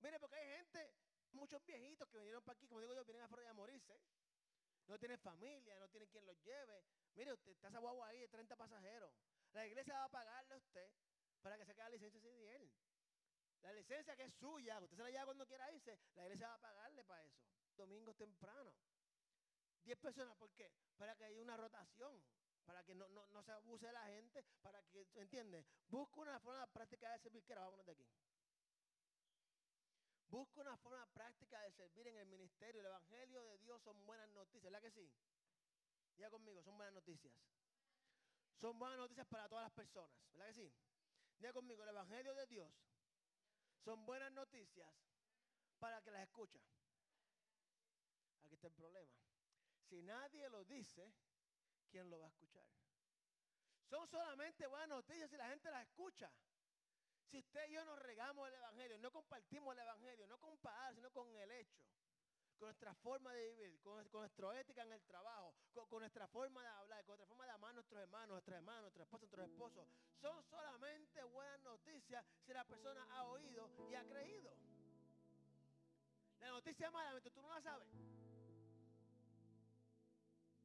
Mire, 0.00 0.20
porque 0.20 0.36
hay 0.36 0.48
gente, 0.58 0.94
muchos 1.32 1.64
viejitos 1.64 2.08
que 2.08 2.18
vinieron 2.18 2.42
para 2.42 2.54
aquí, 2.54 2.66
como 2.66 2.80
digo 2.80 2.94
yo, 2.94 3.04
vienen 3.04 3.24
a 3.24 3.28
Florida 3.28 3.50
a 3.50 3.54
morirse. 3.54 4.00
No 4.86 4.98
tienen 4.98 5.18
familia, 5.18 5.78
no 5.78 5.88
tienen 5.88 6.08
quien 6.08 6.24
los 6.24 6.38
lleve. 6.42 6.84
Mire, 7.14 7.32
usted 7.32 7.52
está 7.52 7.68
esa 7.68 7.78
guagua 7.78 8.08
ahí 8.08 8.20
de 8.20 8.28
30 8.28 8.56
pasajeros. 8.56 9.12
La 9.52 9.66
iglesia 9.66 9.94
va 9.94 10.04
a 10.04 10.08
pagarle 10.08 10.54
a 10.54 10.58
usted 10.58 10.90
para 11.42 11.56
que 11.56 11.64
se 11.64 11.74
quede 11.74 11.84
la 11.84 11.90
licencia 11.90 12.20
CDL. 12.20 12.70
La 13.62 13.72
licencia 13.72 14.16
que 14.16 14.24
es 14.24 14.34
suya, 14.34 14.78
usted 14.80 14.96
se 14.96 15.02
la 15.02 15.10
lleva 15.10 15.26
cuando 15.26 15.46
quiera 15.46 15.70
irse, 15.72 15.98
la 16.14 16.24
iglesia 16.24 16.48
va 16.48 16.54
a 16.54 16.60
pagarle 16.60 17.04
para 17.04 17.24
eso. 17.24 17.38
Domingos 17.76 18.16
temprano. 18.16 18.74
10 19.84 19.98
personas, 19.98 20.36
¿por 20.36 20.50
qué? 20.52 20.70
Para 20.96 21.16
que 21.16 21.24
haya 21.24 21.40
una 21.40 21.56
rotación, 21.56 22.22
para 22.64 22.84
que 22.84 22.94
no, 22.94 23.08
no, 23.08 23.26
no 23.28 23.42
se 23.42 23.52
abuse 23.52 23.86
de 23.86 23.92
la 23.92 24.04
gente, 24.06 24.42
para 24.60 24.82
que, 24.84 25.06
¿entiende? 25.14 25.64
Busca 25.88 26.20
una 26.20 26.38
forma 26.40 26.66
práctica 26.66 27.10
de 27.12 27.18
servir, 27.20 27.42
que 27.44 27.52
era, 27.52 27.62
vámonos 27.62 27.86
de 27.86 27.92
aquí. 27.92 28.06
Busca 30.28 30.60
una 30.60 30.76
forma 30.76 31.06
práctica 31.06 31.60
de 31.62 31.72
servir 31.72 32.06
en 32.08 32.16
el 32.18 32.26
ministerio. 32.26 32.80
El 32.80 32.86
Evangelio 32.86 33.42
de 33.44 33.58
Dios 33.58 33.82
son 33.82 34.04
buenas 34.04 34.28
noticias, 34.30 34.62
¿verdad 34.64 34.82
que 34.82 34.90
sí? 34.90 35.10
Ya 36.18 36.28
conmigo, 36.28 36.62
son 36.62 36.76
buenas 36.76 36.92
noticias. 36.92 37.32
Son 38.60 38.78
buenas 38.78 38.98
noticias 38.98 39.26
para 39.26 39.48
todas 39.48 39.64
las 39.64 39.72
personas, 39.72 40.20
¿verdad 40.32 40.48
que 40.48 40.54
sí? 40.54 40.72
Ya 41.38 41.52
conmigo, 41.52 41.82
el 41.82 41.88
Evangelio 41.88 42.34
de 42.34 42.46
Dios 42.46 42.70
son 43.84 44.04
buenas 44.04 44.32
noticias 44.32 44.88
para 45.78 46.00
que 46.02 46.10
las 46.10 46.22
escucha. 46.22 46.60
Aquí 48.44 48.54
está 48.54 48.68
el 48.68 48.74
problema. 48.74 49.12
Si 49.88 50.02
nadie 50.02 50.48
lo 50.50 50.64
dice, 50.64 51.12
¿quién 51.90 52.10
lo 52.10 52.18
va 52.18 52.26
a 52.26 52.30
escuchar? 52.30 52.66
Son 53.88 54.06
solamente 54.06 54.66
buenas 54.66 54.88
noticias 54.88 55.30
si 55.30 55.36
la 55.36 55.48
gente 55.48 55.70
las 55.70 55.82
escucha. 55.82 56.30
Si 57.24 57.38
usted 57.38 57.68
y 57.68 57.72
yo 57.72 57.84
nos 57.84 57.98
regamos 57.98 58.48
el 58.48 58.54
Evangelio, 58.54 58.98
no 58.98 59.10
compartimos 59.10 59.72
el 59.74 59.80
Evangelio, 59.80 60.26
no 60.26 60.38
con 60.38 60.56
palabras, 60.58 60.94
sino 60.94 61.10
con 61.10 61.34
el 61.36 61.50
hecho, 61.52 61.78
con 62.58 62.66
nuestra 62.66 62.94
forma 62.96 63.32
de 63.32 63.50
vivir, 63.50 63.80
con, 63.80 64.06
con 64.08 64.20
nuestra 64.22 64.60
ética 64.60 64.82
en 64.82 64.92
el 64.92 65.02
trabajo, 65.04 65.54
con, 65.88 66.00
nuestra 66.00 66.26
forma 66.26 66.60
de 66.62 66.68
hablar, 66.68 67.04
con 67.04 67.16
nuestra 67.16 67.26
forma 67.26 67.44
de 67.44 67.50
amar 67.52 67.70
a 67.70 67.74
nuestros 67.74 68.02
hermanos, 68.02 68.28
nuestras 68.30 68.56
hermanas, 68.56 68.82
nuestros 68.82 69.06
esposos, 69.06 69.28
nuestros 69.30 69.48
esposos, 69.48 69.88
son 70.20 70.42
solamente 70.44 71.22
buenas 71.24 71.60
noticias 71.60 72.24
si 72.44 72.52
la 72.52 72.64
persona 72.64 73.06
ha 73.10 73.24
oído 73.24 73.70
y 73.88 73.94
ha 73.94 74.04
creído. 74.04 74.52
La 76.40 76.50
noticia 76.50 76.90
mala, 76.90 77.20
tú 77.20 77.42
no 77.42 77.48
la 77.48 77.60
sabes, 77.60 77.88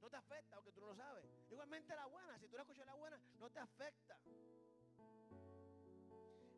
no 0.02 0.10
te 0.10 0.18
afecta 0.18 0.56
porque 0.56 0.72
tú 0.72 0.82
no 0.82 0.88
lo 0.88 0.96
sabes. 0.96 1.26
Igualmente 1.50 1.96
la 1.96 2.06
buena, 2.08 2.38
si 2.40 2.48
tú 2.48 2.58
no 2.58 2.64
escuchas 2.64 2.86
la 2.86 2.96
buena, 2.96 3.20
no 3.40 3.50
te 3.50 3.60
afecta. 3.60 4.20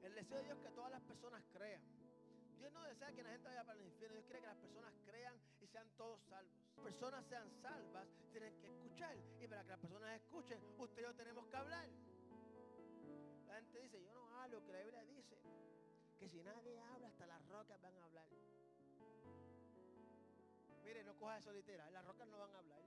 El 0.01 0.15
deseo 0.15 0.37
de 0.37 0.43
Dios 0.43 0.57
es 0.57 0.63
que 0.63 0.71
todas 0.71 0.91
las 0.91 1.01
personas 1.03 1.43
crean. 1.51 1.94
Dios 2.65 2.73
no 2.73 2.81
desea 2.81 3.11
que 3.13 3.21
la 3.21 3.29
gente 3.29 3.47
vaya 3.47 3.63
para 3.63 3.79
el 3.79 3.85
infierno. 3.85 4.15
Dios 4.15 4.25
quiere 4.25 4.41
que 4.41 4.47
las 4.47 4.57
personas 4.57 4.91
crean 5.05 5.39
y 5.61 5.67
sean 5.67 5.87
todos 5.95 6.19
salvos. 6.23 6.51
Personas 6.83 7.23
sean 7.27 7.47
salvas, 7.61 8.07
tienen 8.31 8.59
que 8.59 8.65
escuchar. 8.65 9.15
Y 9.39 9.47
para 9.47 9.61
que 9.61 9.69
las 9.69 9.79
personas 9.79 10.15
escuchen, 10.15 10.59
usted 10.79 11.01
y 11.03 11.05
yo 11.05 11.13
tenemos 11.13 11.45
que 11.45 11.57
hablar. 11.57 11.87
La 13.45 13.55
gente 13.57 13.79
dice, 13.81 14.01
yo 14.01 14.11
no 14.15 14.27
hablo, 14.39 14.65
que 14.65 14.71
la 14.71 14.79
Biblia 14.79 15.03
dice 15.03 15.37
que 16.17 16.27
si 16.27 16.41
nadie 16.41 16.79
habla, 16.79 17.07
hasta 17.07 17.27
las 17.27 17.47
rocas 17.49 17.79
van 17.79 17.97
a 17.97 18.03
hablar. 18.03 18.29
Mire, 20.85 21.03
no 21.03 21.15
coja 21.19 21.37
eso 21.37 21.53
literal, 21.53 21.93
las 21.93 22.03
rocas 22.03 22.27
no 22.27 22.39
van 22.39 22.55
a 22.55 22.57
hablar. 22.57 22.81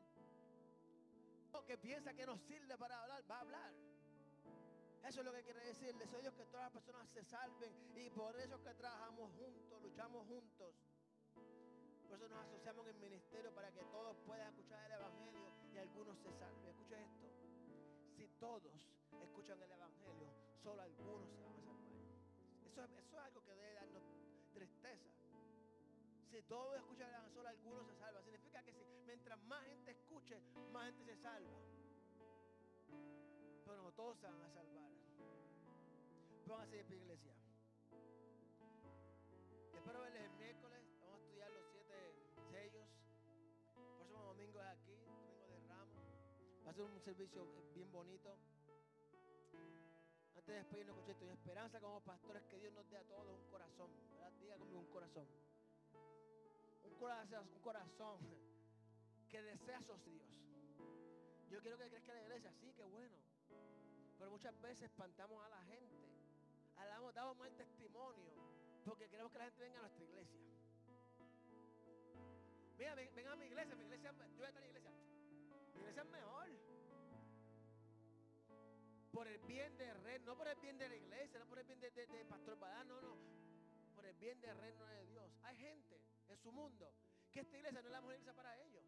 Lo 1.53 1.65
que 1.65 1.79
piensa 1.79 2.13
que 2.15 2.27
no 2.27 2.37
sirve 2.37 2.77
para 2.77 3.01
hablar, 3.01 3.23
va 3.31 3.37
a 3.37 3.41
hablar. 3.43 3.73
Eso 5.07 5.21
es 5.21 5.27
lo 5.27 5.33
que 5.33 5.43
quiere 5.43 5.61
decir. 5.65 5.89
El 5.89 5.99
deseo 5.99 6.35
que 6.35 6.45
todas 6.47 6.65
las 6.65 6.73
personas 6.73 7.09
se 7.11 7.23
salven. 7.25 7.73
Y 7.97 8.11
por 8.11 8.37
eso 8.41 8.57
es 8.57 8.61
que 8.63 8.75
trabajamos 8.75 9.31
juntos, 9.37 9.83
luchamos 9.83 10.27
juntos. 10.27 10.75
Por 12.09 12.17
eso 12.17 12.29
nos 12.29 12.39
asociamos 12.47 12.87
en 12.87 12.95
el 12.97 13.01
ministerio 13.01 13.53
para 13.55 13.71
que 13.71 13.85
todos 13.85 14.17
puedan 14.27 14.49
escuchar 14.49 14.85
el 14.87 14.93
Evangelio 14.93 15.53
y 15.73 15.79
algunos 15.79 16.19
se 16.19 16.33
salven. 16.33 16.67
Escucha 16.67 17.01
esto. 17.01 17.29
Si 18.17 18.29
todos 18.41 18.73
escuchan 19.23 19.61
el 19.63 19.71
Evangelio, 19.71 20.29
solo 20.63 20.83
algunos 20.83 21.29
se 21.31 21.43
van 21.43 21.55
a 21.55 21.61
salvar. 21.61 21.89
Eso, 22.65 22.85
eso 22.85 23.17
es 23.17 23.25
algo 23.25 23.45
que 23.45 23.55
debe 23.55 23.75
darnos 23.75 24.03
tristeza. 24.53 25.11
Si 26.31 26.43
todos 26.43 26.77
escuchan 26.77 27.09
el 27.09 27.15
Evangelio, 27.15 27.35
solo 27.35 27.49
algunos 27.49 27.87
se 27.87 27.95
salvan. 27.97 28.25
Significa 28.25 28.63
que 28.63 28.73
si 28.73 28.85
mientras 29.07 29.39
más 29.45 29.65
gente 29.65 29.91
escuche, 29.91 30.41
más 30.73 30.87
gente 30.87 31.05
se 31.05 31.17
salva. 31.23 31.59
Pero 33.69 33.83
no 33.83 33.93
todos 33.93 34.17
se 34.19 34.27
van 34.27 34.41
a 34.41 34.49
salvar. 34.49 34.91
Pónganse 36.47 36.83
de 36.85 36.97
iglesia. 36.97 37.35
Espero 39.77 40.01
verles 40.01 40.23
el 40.25 40.33
miércoles. 40.39 40.81
Vamos 41.03 41.21
a 41.21 41.23
estudiar 41.23 41.51
los 41.51 41.67
siete 41.71 42.15
sellos. 42.51 42.89
Próximo 43.99 44.23
domingo 44.23 44.59
es 44.63 44.69
aquí, 44.69 44.97
domingo 45.05 45.47
de 45.49 45.61
Ramos. 45.69 46.03
Va 46.67 46.71
a 46.71 46.73
ser 46.73 46.85
un 46.85 47.01
servicio 47.03 47.47
bien 47.75 47.93
bonito. 47.93 48.39
Antes 50.35 50.47
de 50.47 50.55
despedirnos, 50.55 50.97
con 50.97 51.11
esto 51.11 51.31
esperanza 51.31 51.79
como 51.79 52.01
pastores 52.01 52.43
que 52.45 52.59
Dios 52.59 52.73
nos 52.73 52.89
dé 52.89 52.97
a 52.97 53.05
todos 53.05 53.39
un 53.39 53.51
corazón. 53.51 53.91
Diga 54.41 54.57
conmigo 54.57 54.81
un 54.81 54.87
corazón. 54.87 55.27
Un 56.85 56.95
corazón, 56.95 57.47
un 57.55 57.61
corazón 57.61 58.19
que 59.29 59.43
desea 59.43 59.83
sos 59.83 60.03
Dios. 60.07 60.25
Yo 61.51 61.61
quiero 61.61 61.77
que 61.77 61.91
crezca 61.91 62.15
la 62.15 62.23
iglesia, 62.23 62.51
sí, 62.63 62.73
que 62.73 62.85
bueno. 62.85 63.28
Pero 64.19 64.31
muchas 64.31 64.61
veces 64.61 64.91
espantamos 64.91 65.45
a 65.45 65.49
la 65.49 65.63
gente. 65.63 65.97
Hablamos, 66.77 67.15
damos 67.15 67.37
mal 67.37 67.55
testimonio. 67.55 68.33
Porque 68.85 69.09
queremos 69.09 69.31
que 69.33 69.39
la 69.39 69.45
gente 69.45 69.63
venga 69.63 69.79
a 69.79 69.83
nuestra 69.83 70.05
iglesia. 70.05 70.41
Mira, 72.79 72.95
ven, 72.95 73.29
a 73.29 73.37
mi 73.37 73.47
iglesia, 73.47 73.75
mi 73.75 73.85
iglesia, 73.85 74.13
yo 74.13 74.37
voy 74.37 74.45
a 74.45 74.49
estar 74.49 74.63
en 74.63 74.73
la 74.73 74.79
iglesia. 74.79 74.91
Mi 75.75 75.81
iglesia 75.81 76.03
es 76.03 76.09
mejor. 76.09 76.49
Por 79.13 79.29
el 79.29 79.39
bien 79.41 79.77
de 79.79 79.95
red, 79.95 80.21
no 80.23 80.37
por 80.37 80.49
el 80.49 80.57
bien 80.61 80.79
de 80.79 80.89
la 80.89 80.97
iglesia, 80.97 81.39
no 81.41 81.47
por 81.47 81.59
el 81.59 81.65
bien 81.67 81.81
de, 81.81 81.91
de, 81.91 82.07
de 82.07 82.25
Pastor 82.25 82.59
Badán, 82.59 82.89
no, 82.89 83.01
no. 83.01 83.17
Por 83.95 84.07
el 84.07 84.17
bien 84.17 84.41
del 84.41 84.57
reino 84.59 84.85
de 84.87 85.07
Dios. 85.07 85.33
Hay 85.43 85.57
gente 85.57 86.01
en 86.29 86.39
su 86.39 86.53
mundo 86.53 86.93
que 87.33 87.41
esta 87.41 87.57
iglesia 87.57 87.83
no 87.83 87.89
es 87.89 87.93
la 87.93 88.01
mejor 88.01 88.15
iglesia 88.15 88.35
para 88.35 88.57
ellos. 88.59 88.85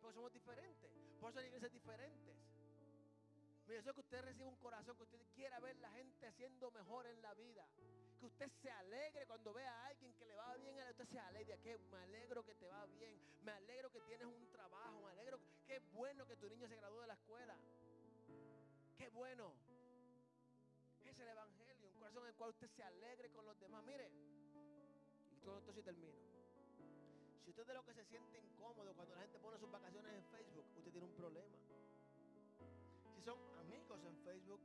Porque 0.00 0.14
somos 0.14 0.32
diferentes. 0.32 0.90
Por 1.20 1.30
eso 1.30 1.40
hay 1.40 1.46
iglesias 1.46 1.72
diferentes. 1.72 2.36
Mi 3.68 3.74
deseo 3.74 3.90
es 3.90 3.96
que 3.96 4.00
usted 4.00 4.22
reciba 4.22 4.48
un 4.48 4.56
corazón, 4.56 4.96
que 4.96 5.02
usted 5.02 5.20
quiera 5.34 5.60
ver 5.60 5.76
la 5.76 5.90
gente 5.90 6.32
siendo 6.32 6.70
mejor 6.70 7.06
en 7.06 7.20
la 7.20 7.34
vida. 7.34 7.66
Que 8.18 8.24
usted 8.24 8.50
se 8.62 8.70
alegre 8.70 9.26
cuando 9.26 9.52
vea 9.52 9.70
a 9.70 9.86
alguien 9.88 10.10
que 10.14 10.24
le 10.24 10.34
va 10.36 10.56
bien, 10.56 10.88
usted 10.88 11.06
se 11.06 11.18
alegre. 11.18 11.58
Que 11.60 11.76
me 11.76 11.98
alegro 11.98 12.42
que 12.42 12.54
te 12.54 12.66
va 12.66 12.86
bien. 12.86 13.20
Me 13.44 13.52
alegro 13.52 13.90
que 13.90 14.00
tienes 14.00 14.26
un 14.26 14.50
trabajo. 14.50 15.02
Me 15.02 15.10
alegro. 15.10 15.38
Qué 15.66 15.80
bueno 15.92 16.26
que 16.26 16.36
tu 16.36 16.48
niño 16.48 16.66
se 16.66 16.76
graduó 16.76 17.02
de 17.02 17.08
la 17.08 17.12
escuela. 17.12 17.54
Qué 18.96 19.10
bueno. 19.10 19.52
Es 21.04 21.18
el 21.18 21.28
evangelio, 21.28 21.88
un 21.88 21.94
corazón 21.94 22.22
en 22.22 22.28
el 22.28 22.34
cual 22.36 22.50
usted 22.50 22.70
se 22.70 22.82
alegre 22.82 23.30
con 23.30 23.44
los 23.44 23.60
demás. 23.60 23.84
Mire, 23.84 24.10
y 25.30 25.40
todo 25.44 25.58
esto 25.58 25.74
sí 25.74 25.82
termino. 25.82 26.16
Si 27.44 27.50
usted 27.50 27.66
de 27.66 27.74
lo 27.74 27.84
que 27.84 27.92
se 27.92 28.04
siente 28.06 28.38
incómodo 28.38 28.94
cuando 28.94 29.14
la 29.14 29.20
gente 29.20 29.38
pone 29.38 29.58
sus 29.58 29.70
vacaciones 29.70 30.14
en 30.14 30.24
Facebook, 30.24 30.64
usted 30.74 30.90
tiene 30.90 31.06
un 31.06 31.14
problema. 31.14 31.56
Si 33.18 33.24
son 33.24 33.36
amigos 33.58 33.98
en 34.04 34.16
Facebook, 34.18 34.60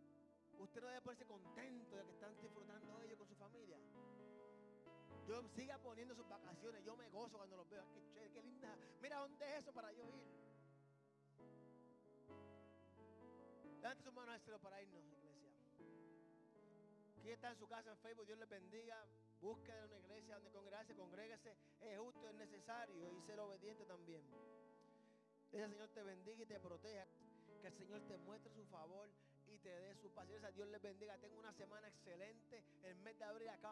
usted 0.59 0.79
no 0.79 0.87
debe 0.87 1.01
ponerse 1.01 1.25
contento 1.25 1.95
de 1.95 2.05
que 2.05 2.11
están 2.11 2.39
disfrutando 2.39 3.01
ellos 3.01 3.17
con 3.17 3.27
su 3.27 3.35
familia. 3.35 3.79
Yo 5.27 5.41
siga 5.55 5.79
poniendo 5.79 6.13
sus 6.13 6.29
vacaciones, 6.29 6.85
yo 6.85 6.95
me 6.95 7.09
gozo 7.09 7.37
cuando 7.37 7.57
los 7.57 7.67
veo. 7.67 7.83
Qué 7.95 8.03
chévere, 8.13 8.31
qué 8.31 8.43
linda. 8.43 8.77
Mira 9.01 9.17
dónde 9.17 9.43
es 9.43 9.63
eso 9.63 9.73
para 9.73 9.91
yo 9.91 10.07
ir. 10.07 10.23
Levante 13.81 14.03
sus 14.03 14.13
manos 14.13 14.35
al 14.35 14.41
cielo 14.41 14.59
para 14.59 14.81
irnos, 14.83 15.03
iglesia. 15.03 15.31
¿Quién 17.23 17.33
está 17.33 17.49
en 17.49 17.57
su 17.57 17.67
casa 17.67 17.89
en 17.89 17.97
Facebook? 17.97 18.27
Dios 18.27 18.37
les 18.37 18.49
bendiga. 18.49 19.03
Busque 19.41 19.71
una 19.83 19.97
iglesia 19.97 20.35
donde 20.35 20.51
congregarse, 20.51 20.95
congréguese. 20.95 21.57
Es 21.81 21.97
justo, 21.97 22.29
es 22.29 22.35
necesario 22.35 23.11
y 23.17 23.21
ser 23.23 23.39
obediente 23.39 23.83
también. 23.85 24.21
El 25.51 25.71
Señor 25.71 25.89
te 25.89 26.03
bendiga 26.03 26.43
y 26.43 26.45
te 26.45 26.59
proteja. 26.59 27.07
Que 27.63 27.69
el 27.69 27.77
Señor 27.77 28.01
te 28.09 28.17
muestre 28.17 28.51
su 28.51 28.65
favor 28.65 29.09
y 29.47 29.57
te 29.59 29.69
dé 29.69 29.95
su 29.95 30.11
paciencia. 30.11 30.51
Dios 30.51 30.67
les 30.67 30.81
bendiga. 30.81 31.17
Tenga 31.19 31.37
una 31.37 31.53
semana 31.53 31.87
excelente. 31.87 32.61
El 32.83 32.97
mes 32.97 33.17
de 33.17 33.23
abril 33.23 33.47
acaba. 33.47 33.71